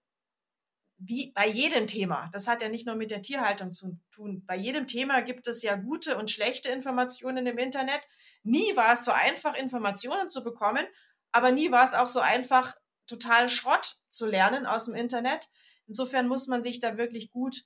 wie 0.98 1.32
bei 1.34 1.48
jedem 1.48 1.86
Thema, 1.86 2.30
das 2.34 2.48
hat 2.48 2.62
ja 2.62 2.70
nicht 2.70 2.88
nur 2.88 2.96
mit 2.96 3.12
der 3.12 3.22
Tierhaltung 3.22 3.72
zu 3.72 4.00
tun, 4.12 4.44
bei 4.46 4.56
jedem 4.56 4.88
Thema 4.88 5.22
gibt 5.22 5.48
es 5.48 5.62
ja 5.62 5.76
gute 5.76 6.18
und 6.18 6.32
schlechte 6.32 6.70
Informationen 6.70 7.46
im 7.46 7.58
Internet. 7.58 8.02
Nie 8.44 8.76
war 8.76 8.94
es 8.94 9.06
so 9.06 9.12
einfach, 9.12 9.56
Informationen 9.56 10.30
zu 10.30 10.44
bekommen, 10.44 10.86
aber 11.32 11.52
nie 11.52 11.72
war 11.72 11.84
es 11.84 11.94
auch 11.94 12.08
so 12.08 12.20
einfach, 12.20 12.76
total 13.06 13.48
Schrott 13.48 13.98
zu 14.10 14.26
lernen 14.26 14.66
aus 14.66 14.86
dem 14.86 14.96
Internet. 14.96 15.50
Insofern 15.86 16.28
muss 16.28 16.48
man 16.48 16.62
sich 16.62 16.80
da 16.80 16.98
wirklich 16.98 17.32
gut, 17.32 17.64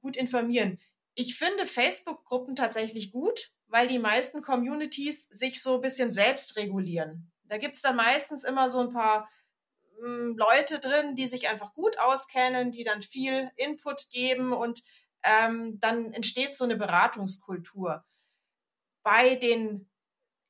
gut 0.00 0.16
informieren. 0.16 0.80
Ich 1.14 1.36
finde 1.36 1.66
Facebook-Gruppen 1.66 2.56
tatsächlich 2.56 3.12
gut, 3.12 3.52
weil 3.66 3.86
die 3.86 4.00
meisten 4.00 4.42
Communities 4.42 5.28
sich 5.30 5.62
so 5.62 5.76
ein 5.76 5.80
bisschen 5.80 6.10
selbst 6.10 6.56
regulieren. 6.56 7.30
Da 7.44 7.58
gibt 7.58 7.76
es 7.76 7.82
dann 7.82 7.96
meistens 7.96 8.42
immer 8.42 8.68
so 8.68 8.80
ein 8.80 8.92
paar 8.92 9.28
Leute 10.00 10.80
drin, 10.80 11.14
die 11.16 11.26
sich 11.26 11.48
einfach 11.48 11.74
gut 11.74 11.98
auskennen, 11.98 12.72
die 12.72 12.84
dann 12.84 13.02
viel 13.02 13.50
Input 13.56 14.10
geben 14.10 14.52
und 14.52 14.82
ähm, 15.22 15.78
dann 15.80 16.12
entsteht 16.12 16.52
so 16.52 16.64
eine 16.64 16.76
Beratungskultur. 16.76 18.04
Bei 19.02 19.34
den 19.34 19.88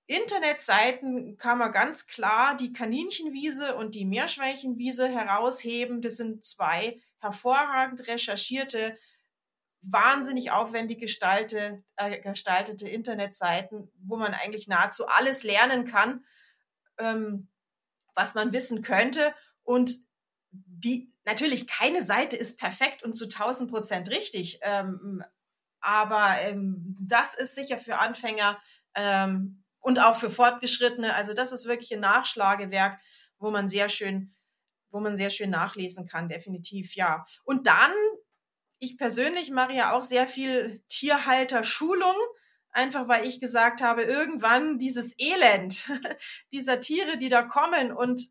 Internetseiten 0.07 1.37
kann 1.37 1.59
man 1.59 1.73
ganz 1.73 2.07
klar 2.07 2.57
die 2.57 2.73
Kaninchenwiese 2.73 3.77
und 3.77 3.95
die 3.95 4.05
Meerschweinchenwiese 4.05 5.09
herausheben. 5.09 6.03
Das 6.03 6.17
sind 6.17 6.45
zwei 6.45 7.01
hervorragend 7.21 8.07
recherchierte 8.07 8.99
wahnsinnig 9.87 10.51
aufwendig 10.51 10.99
gestalte, 10.99 11.85
äh, 11.97 12.21
gestaltete 12.21 12.89
Internetseiten, 12.89 13.91
wo 13.99 14.17
man 14.17 14.35
eigentlich 14.35 14.67
nahezu 14.67 15.07
alles 15.07 15.43
lernen 15.43 15.85
kann, 15.87 16.25
ähm, 16.99 17.49
was 18.15 18.35
man 18.35 18.53
wissen 18.53 18.83
könnte. 18.83 19.35
Und 19.63 19.99
die 20.51 21.13
natürlich 21.25 21.67
keine 21.67 22.03
Seite 22.03 22.37
ist 22.37 22.59
perfekt 22.59 23.03
und 23.03 23.15
zu 23.15 23.25
1000 23.25 23.71
Prozent 23.71 24.11
richtig. 24.11 24.59
Ähm, 24.63 25.25
aber 25.81 26.37
ähm, 26.43 26.97
das 27.01 27.35
ist 27.35 27.55
sicher 27.55 27.79
für 27.79 27.99
Anfänger 27.99 28.59
ähm, 28.95 29.65
und 29.81 30.01
auch 30.01 30.17
für 30.17 30.31
Fortgeschrittene. 30.31 31.15
Also 31.15 31.35
das 31.35 31.53
ist 31.53 31.67
wirklich 31.67 31.93
ein 31.93 32.01
Nachschlagewerk, 32.01 32.99
wo 33.39 33.51
man 33.51 33.69
sehr 33.69 33.89
schön, 33.89 34.35
wo 34.91 35.01
man 35.01 35.17
sehr 35.17 35.31
schön 35.31 35.51
nachlesen 35.51 36.07
kann, 36.07 36.29
definitiv, 36.29 36.95
ja. 36.95 37.27
Und 37.45 37.67
dann 37.67 37.93
ich 38.85 38.99
persönlich 38.99 39.51
mache 39.51 39.73
ja 39.73 39.93
auch 39.93 40.03
sehr 40.03 40.29
viel 40.29 40.81
Tierhalter-Schulung, 40.89 42.15
einfach 42.75 43.09
weil 43.09 43.27
ich 43.27 43.41
gesagt 43.41 43.81
habe, 43.81 44.03
irgendwann 44.03 44.79
dieses 44.79 45.15
Elend 45.19 45.91
dieser 46.53 46.81
Tiere, 46.81 47.17
die 47.17 47.29
da 47.29 47.43
kommen 47.43 47.93
und 47.93 48.29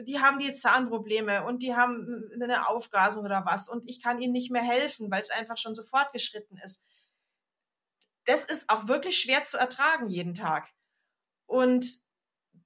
die 0.00 0.20
haben 0.20 0.38
die 0.38 0.52
Zahnprobleme 0.52 1.44
und 1.44 1.62
die 1.62 1.74
haben 1.74 2.30
eine 2.34 2.68
Aufgasung 2.68 3.24
oder 3.24 3.44
was 3.44 3.68
und 3.68 3.88
ich 3.88 4.02
kann 4.02 4.20
ihnen 4.20 4.32
nicht 4.32 4.50
mehr 4.50 4.62
helfen, 4.62 5.10
weil 5.10 5.20
es 5.20 5.30
einfach 5.30 5.56
schon 5.56 5.74
so 5.74 5.82
fortgeschritten 5.82 6.58
ist. 6.58 6.84
Das 8.24 8.44
ist 8.44 8.70
auch 8.70 8.88
wirklich 8.88 9.18
schwer 9.18 9.44
zu 9.44 9.58
ertragen 9.58 10.06
jeden 10.06 10.34
Tag. 10.34 10.70
Und 11.46 12.00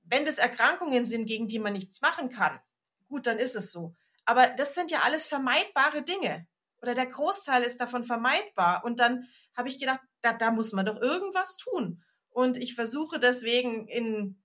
wenn 0.05 0.25
das 0.25 0.39
Erkrankungen 0.39 1.05
sind, 1.05 1.27
gegen 1.27 1.49
die 1.49 1.59
man 1.59 1.73
nichts 1.73 2.01
machen 2.03 2.31
kann, 2.31 2.61
gut, 3.09 3.27
dann 3.27 3.39
ist 3.39 3.57
es 3.57 3.73
so. 3.73 3.95
Aber 4.25 4.49
das 4.49 4.75
sind 4.75 4.91
ja 4.91 5.01
alles 5.01 5.27
vermeidbare 5.27 6.03
Dinge 6.03 6.47
oder 6.87 6.95
der 6.95 7.07
Großteil 7.07 7.63
ist 7.63 7.81
davon 7.81 8.05
vermeidbar. 8.05 8.85
Und 8.85 9.01
dann 9.01 9.29
habe 9.57 9.69
ich 9.69 9.79
gedacht, 9.79 10.01
da, 10.21 10.33
da 10.33 10.53
muss 10.53 10.73
man 10.73 10.87
doch 10.87 11.01
irgendwas 11.01 11.57
tun. 11.57 12.03
Und 12.29 12.57
ich 12.57 12.75
versuche 12.75 13.19
deswegen 13.19 13.89
in 13.89 14.41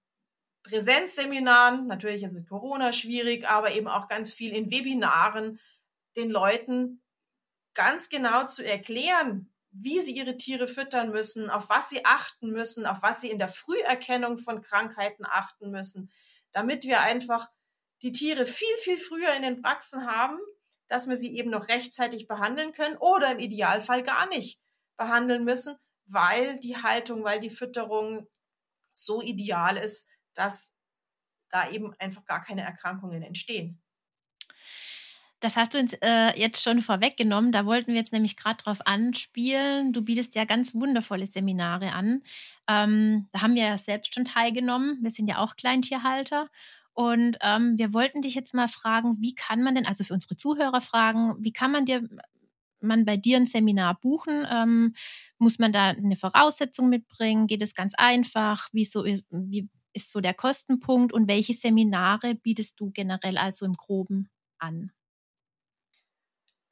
Präsenzseminaren, 0.63 1.87
natürlich 1.87 2.21
jetzt 2.21 2.33
mit 2.33 2.49
Corona 2.49 2.93
schwierig, 2.93 3.47
aber 3.47 3.73
eben 3.73 3.87
auch 3.87 4.07
ganz 4.07 4.33
viel 4.33 4.53
in 4.53 4.71
Webinaren, 4.71 5.59
den 6.15 6.29
Leuten 6.29 7.03
ganz 7.73 8.09
genau 8.09 8.47
zu 8.47 8.63
erklären, 8.63 9.53
wie 9.71 9.99
sie 10.01 10.15
ihre 10.15 10.37
Tiere 10.37 10.67
füttern 10.67 11.11
müssen, 11.11 11.49
auf 11.49 11.69
was 11.69 11.89
sie 11.89 12.03
achten 12.05 12.49
müssen, 12.49 12.85
auf 12.85 13.01
was 13.01 13.21
sie 13.21 13.29
in 13.29 13.37
der 13.37 13.49
Früherkennung 13.49 14.39
von 14.39 14.61
Krankheiten 14.61 15.23
achten 15.25 15.71
müssen, 15.71 16.11
damit 16.51 16.83
wir 16.85 17.01
einfach 17.01 17.49
die 18.01 18.11
Tiere 18.11 18.45
viel, 18.45 18.75
viel 18.79 18.97
früher 18.97 19.33
in 19.35 19.43
den 19.43 19.61
Praxen 19.61 20.07
haben 20.07 20.39
dass 20.91 21.07
wir 21.07 21.15
sie 21.15 21.33
eben 21.37 21.49
noch 21.49 21.69
rechtzeitig 21.69 22.27
behandeln 22.27 22.73
können 22.73 22.97
oder 22.97 23.31
im 23.31 23.39
Idealfall 23.39 24.03
gar 24.03 24.27
nicht 24.27 24.59
behandeln 24.97 25.45
müssen, 25.45 25.77
weil 26.05 26.59
die 26.59 26.75
Haltung, 26.75 27.23
weil 27.23 27.39
die 27.39 27.49
Fütterung 27.49 28.27
so 28.91 29.21
ideal 29.21 29.77
ist, 29.77 30.09
dass 30.33 30.73
da 31.49 31.69
eben 31.69 31.93
einfach 31.97 32.25
gar 32.25 32.41
keine 32.41 32.63
Erkrankungen 32.63 33.23
entstehen. 33.23 33.81
Das 35.39 35.55
hast 35.55 35.73
du 35.73 35.79
uns 35.79 35.93
äh, 36.01 36.37
jetzt 36.37 36.61
schon 36.61 36.81
vorweggenommen. 36.81 37.53
Da 37.53 37.65
wollten 37.65 37.93
wir 37.93 37.99
jetzt 37.99 38.11
nämlich 38.11 38.35
gerade 38.35 38.61
drauf 38.61 38.85
anspielen. 38.85 39.93
Du 39.93 40.01
bietest 40.01 40.35
ja 40.35 40.43
ganz 40.43 40.75
wundervolle 40.75 41.25
Seminare 41.25 41.93
an. 41.93 42.21
Ähm, 42.67 43.29
da 43.31 43.41
haben 43.41 43.55
wir 43.55 43.63
ja 43.63 43.77
selbst 43.77 44.13
schon 44.13 44.25
teilgenommen. 44.25 44.99
Wir 45.01 45.11
sind 45.11 45.27
ja 45.27 45.37
auch 45.37 45.55
Kleintierhalter. 45.55 46.49
Und 46.93 47.37
ähm, 47.41 47.77
wir 47.77 47.93
wollten 47.93 48.21
dich 48.21 48.35
jetzt 48.35 48.53
mal 48.53 48.67
fragen, 48.67 49.17
wie 49.21 49.33
kann 49.35 49.63
man 49.63 49.75
denn, 49.75 49.85
also 49.87 50.03
für 50.03 50.13
unsere 50.13 50.35
Zuhörer 50.35 50.81
fragen, 50.81 51.35
wie 51.39 51.53
kann 51.53 51.71
man 51.71 51.85
dir 51.85 52.07
man 52.81 53.05
bei 53.05 53.17
dir 53.17 53.37
ein 53.37 53.45
Seminar 53.45 53.99
buchen? 53.99 54.45
Ähm, 54.49 54.93
muss 55.37 55.59
man 55.59 55.71
da 55.71 55.89
eine 55.89 56.15
Voraussetzung 56.15 56.89
mitbringen? 56.89 57.47
Geht 57.47 57.61
es 57.61 57.75
ganz 57.75 57.93
einfach? 57.95 58.69
Wie, 58.73 58.85
so, 58.85 59.05
wie 59.05 59.69
ist 59.93 60.11
so 60.11 60.19
der 60.21 60.33
Kostenpunkt 60.33 61.13
und 61.13 61.27
welche 61.27 61.53
Seminare 61.53 62.35
bietest 62.35 62.79
du 62.79 62.91
generell 62.91 63.37
also 63.37 63.65
im 63.65 63.73
Groben 63.73 64.29
an? 64.57 64.91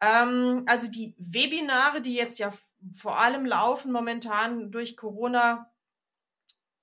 Ähm, 0.01 0.63
also 0.67 0.89
die 0.91 1.15
Webinare, 1.17 2.01
die 2.01 2.13
jetzt 2.13 2.39
ja 2.39 2.51
vor 2.93 3.19
allem 3.19 3.45
laufen 3.45 3.91
momentan 3.91 4.71
durch 4.71 4.95
Corona, 4.95 5.71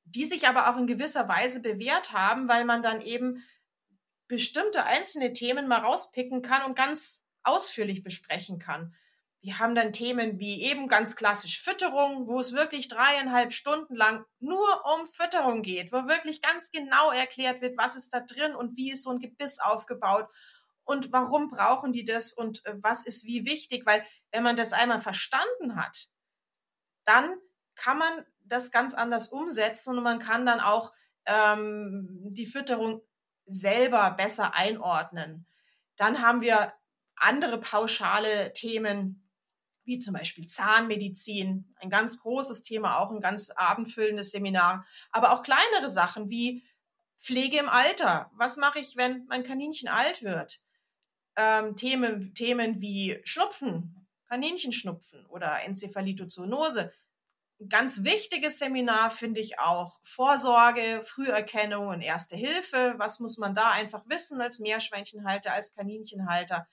die 0.07 0.25
sich 0.25 0.49
aber 0.49 0.71
auch 0.71 0.79
in 0.79 0.87
gewisser 0.87 1.29
Weise 1.29 1.61
bewährt 1.61 2.13
haben, 2.13 2.49
weil 2.49 2.65
man 2.65 2.83
dann 2.83 3.01
eben 3.01 3.45
bestimmte 4.29 4.85
einzelne 4.85 5.33
Themen 5.33 5.69
mal 5.69 5.81
rauspicken 5.81 6.43
kann 6.43 6.63
und 6.65 6.75
ganz 6.75 7.25
ausführlich 7.43 8.03
besprechen 8.03 8.59
kann. 8.59 8.95
Wir 9.41 9.61
haben 9.61 9.77
dann 9.77 9.93
Themen 9.93 10.41
wie 10.41 10.63
eben 10.65 10.89
ganz 10.89 11.15
klassisch 11.15 11.61
Fütterung, 11.61 12.27
wo 12.27 12.41
es 12.41 12.53
wirklich 12.53 12.89
dreieinhalb 12.89 13.53
Stunden 13.53 13.95
lang 13.95 14.25
nur 14.41 14.85
um 14.85 15.07
Fütterung 15.13 15.63
geht, 15.63 15.93
wo 15.93 16.09
wirklich 16.09 16.43
ganz 16.43 16.73
genau 16.73 17.13
erklärt 17.13 17.61
wird, 17.61 17.79
was 17.79 17.95
ist 17.95 18.13
da 18.13 18.21
drin 18.21 18.57
und 18.57 18.77
wie 18.77 18.91
ist 18.91 19.05
so 19.05 19.11
ein 19.11 19.21
Gebiss 19.21 19.61
aufgebaut 19.61 20.29
und 20.85 21.13
warum 21.13 21.49
brauchen 21.49 21.93
die 21.93 22.05
das 22.05 22.33
und 22.33 22.65
äh, 22.65 22.75
was 22.81 23.07
ist 23.07 23.25
wie 23.25 23.45
wichtig, 23.45 23.87
weil 23.87 24.05
wenn 24.33 24.43
man 24.43 24.57
das 24.57 24.73
einmal 24.73 25.01
verstanden 25.01 25.77
hat, 25.77 26.09
dann 27.05 27.37
kann 27.75 27.99
man 27.99 28.25
das 28.47 28.71
ganz 28.71 28.95
anders 28.95 29.29
umsetzen 29.29 29.97
und 29.97 30.03
man 30.03 30.19
kann 30.19 30.47
dann 30.47 30.61
auch 30.61 30.93
ähm, 31.27 32.09
die 32.31 32.47
Fütterung 32.47 33.03
selber 33.47 34.11
besser 34.11 34.55
einordnen. 34.55 35.47
Dann 35.97 36.23
haben 36.23 36.41
wir 36.41 36.73
andere 37.17 37.59
pauschale 37.59 38.53
Themen, 38.53 39.29
wie 39.85 39.99
zum 39.99 40.15
Beispiel 40.15 40.47
Zahnmedizin, 40.47 41.73
ein 41.77 41.91
ganz 41.91 42.19
großes 42.19 42.63
Thema, 42.63 42.99
auch 42.99 43.11
ein 43.11 43.21
ganz 43.21 43.51
abendfüllendes 43.51 44.31
Seminar, 44.31 44.85
aber 45.11 45.33
auch 45.33 45.43
kleinere 45.43 45.89
Sachen 45.89 46.29
wie 46.29 46.65
Pflege 47.19 47.59
im 47.59 47.69
Alter. 47.69 48.31
Was 48.35 48.57
mache 48.57 48.81
ich, 48.81 48.97
wenn 48.97 49.25
mein 49.27 49.45
Kaninchen 49.45 49.89
alt 49.89 50.23
wird? 50.23 50.61
Ähm, 51.37 51.77
Themen, 51.77 52.35
Themen 52.35 52.81
wie 52.81 53.21
Schnupfen, 53.25 54.07
Kaninchenschnupfen 54.29 55.25
oder 55.27 55.63
Enzephalitozoonose. 55.65 56.93
Ganz 57.71 58.05
wichtiges 58.05 58.59
Seminar 58.59 59.11
finde 59.11 59.41
ich 59.41 59.59
auch 59.59 59.99
Vorsorge, 60.03 61.03
Früherkennung 61.05 61.89
und 61.89 62.03
Erste 62.03 62.37
Hilfe. 62.37 62.95
Was 62.99 63.19
muss 63.19 63.39
man 63.39 63.55
da 63.55 63.71
einfach 63.71 64.05
wissen 64.07 64.41
als 64.43 64.59
Meerschweinchenhalter, 64.59 65.53
als 65.53 65.75
Kaninchenhalter? 65.75 66.69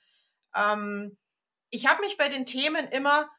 Ähm, 0.54 1.18
ich 1.70 1.88
habe 1.88 2.02
mich 2.02 2.18
bei 2.18 2.28
den 2.28 2.46
Themen 2.46 2.86
immer 2.90 3.30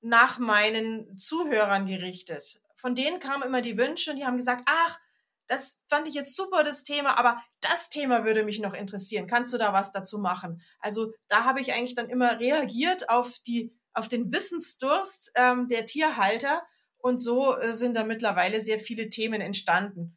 nach 0.00 0.38
meinen 0.38 1.18
Zuhörern 1.18 1.86
gerichtet. 1.86 2.60
Von 2.76 2.94
denen 2.94 3.18
kamen 3.18 3.42
immer 3.42 3.62
die 3.62 3.76
Wünsche 3.76 4.12
und 4.12 4.16
die 4.18 4.24
haben 4.24 4.36
gesagt, 4.36 4.62
ach, 4.66 5.00
das 5.48 5.78
fand 5.88 6.06
ich 6.06 6.14
jetzt 6.14 6.36
super, 6.36 6.62
das 6.62 6.84
Thema, 6.84 7.18
aber 7.18 7.42
das 7.60 7.90
Thema 7.90 8.24
würde 8.24 8.44
mich 8.44 8.60
noch 8.60 8.74
interessieren. 8.74 9.26
Kannst 9.26 9.52
du 9.52 9.58
da 9.58 9.72
was 9.72 9.90
dazu 9.90 10.18
machen? 10.18 10.62
Also 10.78 11.12
da 11.28 11.44
habe 11.44 11.60
ich 11.60 11.72
eigentlich 11.72 11.94
dann 11.94 12.10
immer 12.10 12.38
reagiert 12.38 13.08
auf 13.08 13.38
die, 13.40 13.72
auf 13.92 14.08
den 14.08 14.32
Wissensdurst 14.32 15.32
ähm, 15.34 15.68
der 15.68 15.86
Tierhalter 15.86 16.62
und 16.98 17.18
so 17.18 17.56
äh, 17.56 17.72
sind 17.72 17.96
da 17.96 18.04
mittlerweile 18.04 18.60
sehr 18.60 18.78
viele 18.78 19.08
Themen 19.08 19.40
entstanden. 19.40 20.16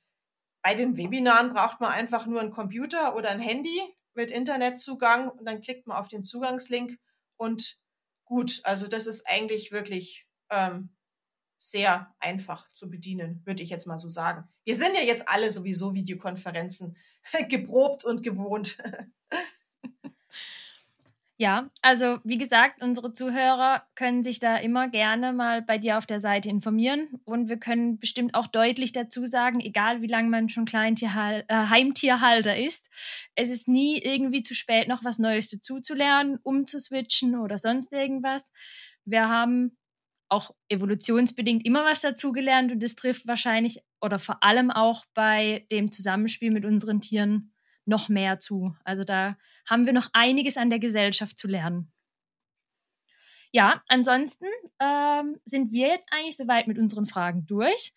Bei 0.62 0.76
den 0.76 0.98
Webinaren 0.98 1.54
braucht 1.54 1.80
man 1.80 1.92
einfach 1.92 2.26
nur 2.26 2.42
einen 2.42 2.52
Computer 2.52 3.16
oder 3.16 3.30
ein 3.30 3.40
Handy 3.40 3.82
mit 4.14 4.32
Internetzugang 4.32 5.30
und 5.30 5.46
dann 5.46 5.62
klickt 5.62 5.88
man 5.88 5.98
auf 5.98 6.08
den 6.08 6.24
Zugangslink 6.24 7.00
und 7.38 7.80
gut. 8.26 8.60
Also 8.64 8.88
das 8.88 9.08
ist 9.08 9.26
eigentlich 9.26 9.72
wirklich 9.72 10.26
ähm, 10.50 10.96
sehr 11.60 12.14
einfach 12.20 12.72
zu 12.74 12.90
bedienen, 12.90 13.42
würde 13.46 13.64
ich 13.64 13.70
jetzt 13.70 13.88
mal 13.88 13.98
so 13.98 14.08
sagen. 14.08 14.48
Wir 14.66 14.76
sind 14.76 14.96
ja 14.96 15.02
jetzt 15.02 15.28
alle 15.28 15.52
sowieso 15.52 15.94
Videokonferenzen 15.94 16.98
geprobt 17.50 18.06
und 18.06 18.24
gewohnt. 18.24 18.78
Ja, 21.42 21.70
also 21.82 22.18
wie 22.26 22.38
gesagt, 22.38 22.84
unsere 22.84 23.14
Zuhörer 23.14 23.84
können 23.96 24.26
sich 24.26 24.42
da 24.42 24.58
immer 24.58 24.90
gerne 24.90 25.32
mal 25.32 25.62
bei 25.62 25.78
dir 25.78 25.98
auf 25.98 26.06
der 26.06 26.20
Seite 26.20 26.50
informieren 26.50 27.08
und 27.24 27.48
wir 27.48 27.56
können 27.56 27.98
bestimmt 27.98 28.36
auch 28.36 28.46
deutlich 28.46 28.92
dazu 28.92 29.26
sagen, 29.26 29.62
egal 29.62 30.02
wie 30.02 30.08
lange 30.08 30.30
man 30.30 30.50
schon 30.50 30.66
Kleintierhal 30.66 31.46
äh, 31.48 31.56
Heimtierhalter 31.68 32.58
ist, 32.58 32.90
es 33.36 33.50
ist 33.50 33.70
nie 33.70 34.00
irgendwie 34.00 34.44
zu 34.44 34.54
spät, 34.54 34.90
noch 34.90 35.06
was 35.06 35.18
Neues 35.18 35.48
dazuzulernen, 35.48 36.40
umzuswitchen 36.44 37.40
oder 37.40 37.58
sonst 37.58 37.94
irgendwas. 37.94 38.52
Wir 39.06 39.30
haben 39.30 39.78
auch 40.28 40.52
evolutionsbedingt 40.68 41.66
immer 41.66 41.86
was 41.86 42.02
dazugelernt 42.02 42.74
und 42.74 42.84
das 42.84 42.96
trifft 42.96 43.28
wahrscheinlich 43.28 43.80
oder 44.02 44.20
vor 44.20 44.44
allem 44.44 44.72
auch 44.72 45.06
bei 45.14 45.66
dem 45.72 45.90
Zusammenspiel 45.90 46.52
mit 46.52 46.66
unseren 46.66 47.00
Tieren 47.00 47.54
noch 47.90 48.08
mehr 48.08 48.40
zu. 48.40 48.74
Also 48.86 49.04
da 49.04 49.38
haben 49.68 49.86
wir 49.86 49.94
noch 49.94 50.10
einiges 50.14 50.58
an 50.58 50.70
der 50.70 50.80
Gesellschaft 50.80 51.38
zu 51.38 51.48
lernen. 51.48 51.92
Ja, 53.52 53.84
ansonsten 53.88 54.46
ähm, 54.80 55.40
sind 55.44 55.72
wir 55.72 55.88
jetzt 55.88 56.08
eigentlich 56.12 56.38
soweit 56.38 56.68
mit 56.68 56.78
unseren 56.78 57.06
Fragen 57.06 57.46
durch. 57.48 57.94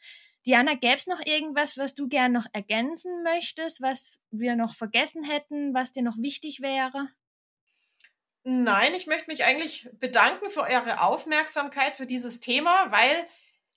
Diana, 0.46 0.74
gäbe 0.74 0.96
es 0.96 1.06
noch 1.06 1.24
irgendwas, 1.24 1.78
was 1.78 1.94
du 1.94 2.08
gern 2.08 2.32
noch 2.32 2.46
ergänzen 2.52 3.22
möchtest, 3.22 3.80
was 3.80 4.18
wir 4.30 4.56
noch 4.56 4.74
vergessen 4.74 5.22
hätten, 5.22 5.72
was 5.72 5.92
dir 5.92 6.02
noch 6.02 6.16
wichtig 6.18 6.62
wäre? 6.62 7.08
Nein, 8.44 8.94
ich 8.96 9.06
möchte 9.06 9.30
mich 9.30 9.44
eigentlich 9.44 9.88
bedanken 10.00 10.50
für 10.50 10.62
eure 10.62 11.00
Aufmerksamkeit 11.02 11.96
für 11.96 12.06
dieses 12.06 12.40
Thema, 12.40 12.90
weil 12.90 13.28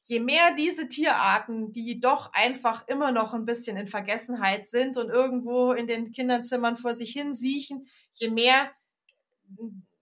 je 0.08 0.20
mehr 0.20 0.54
diese 0.56 0.88
Tierarten, 0.88 1.72
die 1.72 2.00
doch 2.00 2.32
einfach 2.34 2.88
immer 2.88 3.12
noch 3.12 3.34
ein 3.34 3.46
bisschen 3.46 3.76
in 3.76 3.88
Vergessenheit 3.88 4.64
sind 4.64 4.98
und 4.98 5.10
irgendwo 5.10 5.72
in 5.72 5.88
den 5.88 6.12
Kinderzimmern 6.12 6.78
vor 6.78 6.94
sich 6.94 7.12
hin 7.12 7.34
siechen, 7.34 7.88
je 8.14 8.30
mehr 8.30 8.72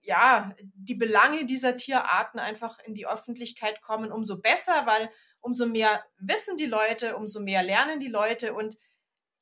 ja, 0.02 0.54
die 0.74 0.94
Belange 0.94 1.46
dieser 1.46 1.76
Tierarten 1.76 2.38
einfach 2.38 2.78
in 2.80 2.94
die 2.94 3.06
Öffentlichkeit 3.06 3.80
kommen, 3.80 4.12
umso 4.12 4.38
besser, 4.38 4.84
weil 4.84 5.10
umso 5.40 5.66
mehr 5.66 6.04
wissen 6.18 6.58
die 6.58 6.66
Leute, 6.66 7.16
umso 7.16 7.40
mehr 7.40 7.62
lernen 7.62 7.98
die 7.98 8.08
Leute 8.08 8.52
und 8.52 8.76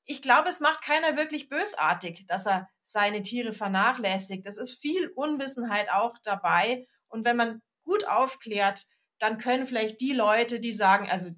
ich 0.05 0.23
glaube, 0.23 0.49
es 0.49 0.61
macht 0.61 0.83
keiner 0.83 1.17
wirklich 1.17 1.49
bösartig, 1.49 2.25
dass 2.27 2.47
er 2.47 2.69
seine 2.83 3.23
Tiere 3.23 3.53
vernachlässigt. 3.53 4.47
Es 4.47 4.59
ist 4.59 4.75
viel 4.75 5.09
Unwissenheit 5.15 5.91
auch 5.93 6.17
dabei. 6.25 6.89
Und 7.07 7.25
wenn 7.25 7.37
man 7.37 7.63
gut 7.85 8.07
aufklärt, 8.09 8.87
dann 9.23 9.39
können 9.39 9.69
vielleicht 9.69 10.01
die 10.01 10.13
Leute, 10.13 10.59
die 10.59 10.73
sagen, 10.73 11.09
also 11.09 11.31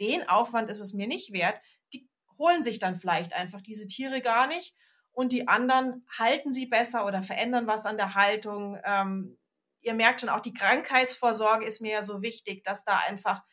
den 0.00 0.28
Aufwand 0.28 0.68
ist 0.70 0.80
es 0.80 0.92
mir 0.92 1.06
nicht 1.06 1.32
wert, 1.32 1.60
die 1.92 2.10
holen 2.36 2.64
sich 2.64 2.80
dann 2.80 2.98
vielleicht 2.98 3.32
einfach 3.32 3.60
diese 3.60 3.86
Tiere 3.86 4.20
gar 4.20 4.48
nicht 4.48 4.74
und 5.12 5.30
die 5.30 5.46
anderen 5.46 6.04
halten 6.18 6.52
sie 6.52 6.66
besser 6.66 7.06
oder 7.06 7.22
verändern 7.22 7.68
was 7.68 7.86
an 7.86 7.96
der 7.96 8.16
Haltung. 8.16 8.76
Ähm, 8.82 9.38
ihr 9.82 9.94
merkt 9.94 10.20
schon, 10.20 10.30
auch 10.30 10.40
die 10.40 10.52
Krankheitsvorsorge 10.52 11.64
ist 11.64 11.80
mir 11.80 11.92
ja 11.92 12.02
so 12.02 12.22
wichtig, 12.22 12.64
dass 12.64 12.84
da 12.84 12.98
einfach 13.06 13.44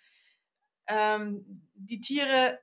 ähm, 0.87 1.69
die 1.75 2.01
Tiere 2.01 2.59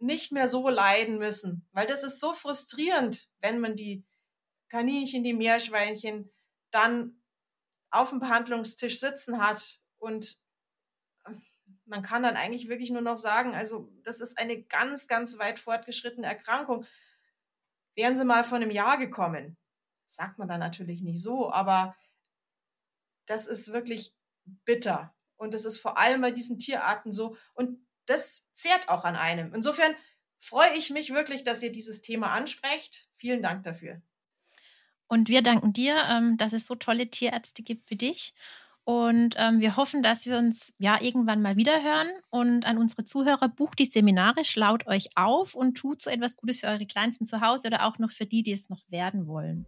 nicht 0.00 0.32
mehr 0.32 0.48
so 0.48 0.68
leiden 0.68 1.18
müssen, 1.18 1.68
weil 1.70 1.86
das 1.86 2.02
ist 2.02 2.18
so 2.18 2.34
frustrierend, 2.34 3.28
wenn 3.40 3.60
man 3.60 3.76
die 3.76 4.04
Kaninchen, 4.70 5.22
die 5.22 5.34
Meerschweinchen 5.34 6.32
dann 6.72 7.22
auf 7.92 8.10
dem 8.10 8.18
Behandlungstisch 8.18 8.98
sitzen 8.98 9.40
hat 9.40 9.78
und 9.98 10.42
man 11.86 12.02
kann 12.02 12.22
dann 12.22 12.36
eigentlich 12.36 12.68
wirklich 12.68 12.90
nur 12.90 13.02
noch 13.02 13.16
sagen, 13.16 13.54
also 13.54 13.90
das 14.02 14.20
ist 14.20 14.38
eine 14.38 14.62
ganz, 14.62 15.06
ganz 15.06 15.38
weit 15.38 15.58
fortgeschrittene 15.58 16.26
Erkrankung. 16.26 16.86
Wären 17.94 18.16
sie 18.16 18.24
mal 18.24 18.44
vor 18.44 18.56
einem 18.56 18.70
Jahr 18.70 18.98
gekommen, 18.98 19.56
sagt 20.06 20.38
man 20.38 20.48
dann 20.48 20.60
natürlich 20.60 21.02
nicht 21.02 21.22
so, 21.22 21.52
aber 21.52 21.94
das 23.26 23.46
ist 23.46 23.72
wirklich 23.72 24.14
bitter. 24.64 25.14
Und 25.36 25.54
das 25.54 25.64
ist 25.64 25.78
vor 25.78 25.98
allem 25.98 26.20
bei 26.20 26.30
diesen 26.30 26.58
Tierarten 26.58 27.12
so. 27.12 27.36
Und 27.54 27.78
das 28.06 28.46
zehrt 28.52 28.88
auch 28.88 29.04
an 29.04 29.16
einem. 29.16 29.54
Insofern 29.54 29.94
freue 30.38 30.74
ich 30.76 30.90
mich 30.90 31.12
wirklich, 31.12 31.42
dass 31.42 31.62
ihr 31.62 31.72
dieses 31.72 32.02
Thema 32.02 32.32
ansprecht. 32.32 33.08
Vielen 33.14 33.42
Dank 33.42 33.64
dafür. 33.64 34.00
Und 35.06 35.28
wir 35.28 35.42
danken 35.42 35.72
dir, 35.72 35.96
ähm, 36.08 36.36
dass 36.36 36.52
es 36.52 36.66
so 36.66 36.74
tolle 36.74 37.08
Tierärzte 37.08 37.62
gibt 37.62 37.90
wie 37.90 37.96
dich. 37.96 38.34
Und 38.84 39.34
ähm, 39.38 39.60
wir 39.60 39.76
hoffen, 39.76 40.02
dass 40.02 40.26
wir 40.26 40.36
uns 40.36 40.72
ja 40.78 41.00
irgendwann 41.00 41.40
mal 41.40 41.56
wieder 41.56 41.82
hören. 41.82 42.08
Und 42.30 42.66
an 42.66 42.76
unsere 42.76 43.04
Zuhörer, 43.04 43.48
bucht 43.48 43.78
die 43.78 43.86
Seminare, 43.86 44.44
schlaut 44.44 44.86
euch 44.86 45.08
auf 45.16 45.54
und 45.54 45.74
tut 45.74 46.02
so 46.02 46.10
etwas 46.10 46.36
Gutes 46.36 46.60
für 46.60 46.66
eure 46.66 46.86
Kleinsten 46.86 47.24
zu 47.24 47.40
Hause 47.40 47.68
oder 47.68 47.86
auch 47.86 47.98
noch 47.98 48.10
für 48.10 48.26
die, 48.26 48.42
die 48.42 48.52
es 48.52 48.68
noch 48.68 48.80
werden 48.90 49.26
wollen. 49.26 49.66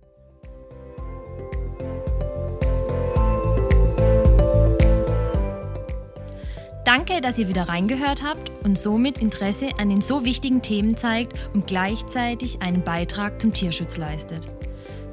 Danke, 6.84 7.20
dass 7.20 7.36
ihr 7.36 7.48
wieder 7.48 7.68
reingehört 7.68 8.22
habt 8.22 8.52
und 8.64 8.78
somit 8.78 9.18
Interesse 9.18 9.70
an 9.78 9.88
den 9.88 10.00
so 10.00 10.24
wichtigen 10.24 10.62
Themen 10.62 10.96
zeigt 10.96 11.32
und 11.52 11.66
gleichzeitig 11.66 12.62
einen 12.62 12.84
Beitrag 12.84 13.40
zum 13.40 13.52
Tierschutz 13.52 13.96
leistet. 13.96 14.46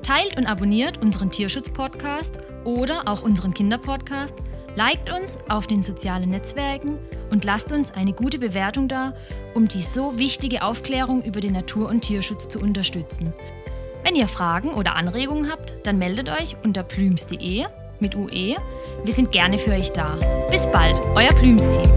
Teilt 0.03 0.35
und 0.37 0.45
abonniert 0.45 1.01
unseren 1.01 1.31
Tierschutz-Podcast 1.31 2.33
oder 2.65 3.07
auch 3.07 3.23
unseren 3.23 3.53
Kinderpodcast, 3.53 4.35
liked 4.75 5.09
uns 5.11 5.37
auf 5.47 5.65
den 5.65 5.81
sozialen 5.81 6.29
Netzwerken 6.29 6.97
und 7.31 7.45
lasst 7.45 7.71
uns 7.71 7.91
eine 7.91 8.11
gute 8.11 8.37
Bewertung 8.37 8.89
da, 8.89 9.13
um 9.53 9.67
die 9.67 9.81
so 9.81 10.19
wichtige 10.19 10.63
Aufklärung 10.63 11.23
über 11.23 11.39
den 11.39 11.53
Natur- 11.53 11.89
und 11.89 12.01
Tierschutz 12.01 12.49
zu 12.49 12.59
unterstützen. 12.59 13.33
Wenn 14.03 14.15
ihr 14.15 14.27
Fragen 14.27 14.73
oder 14.73 14.97
Anregungen 14.97 15.49
habt, 15.49 15.87
dann 15.87 15.97
meldet 15.97 16.29
euch 16.29 16.57
unter 16.63 16.83
plüms.de 16.83 17.65
mit 17.99 18.15
UE. 18.15 18.57
Wir 19.05 19.13
sind 19.13 19.31
gerne 19.31 19.57
für 19.57 19.71
euch 19.71 19.91
da. 19.91 20.17
Bis 20.51 20.67
bald, 20.67 20.99
euer 21.15 21.29
Plüms-Team. 21.29 21.89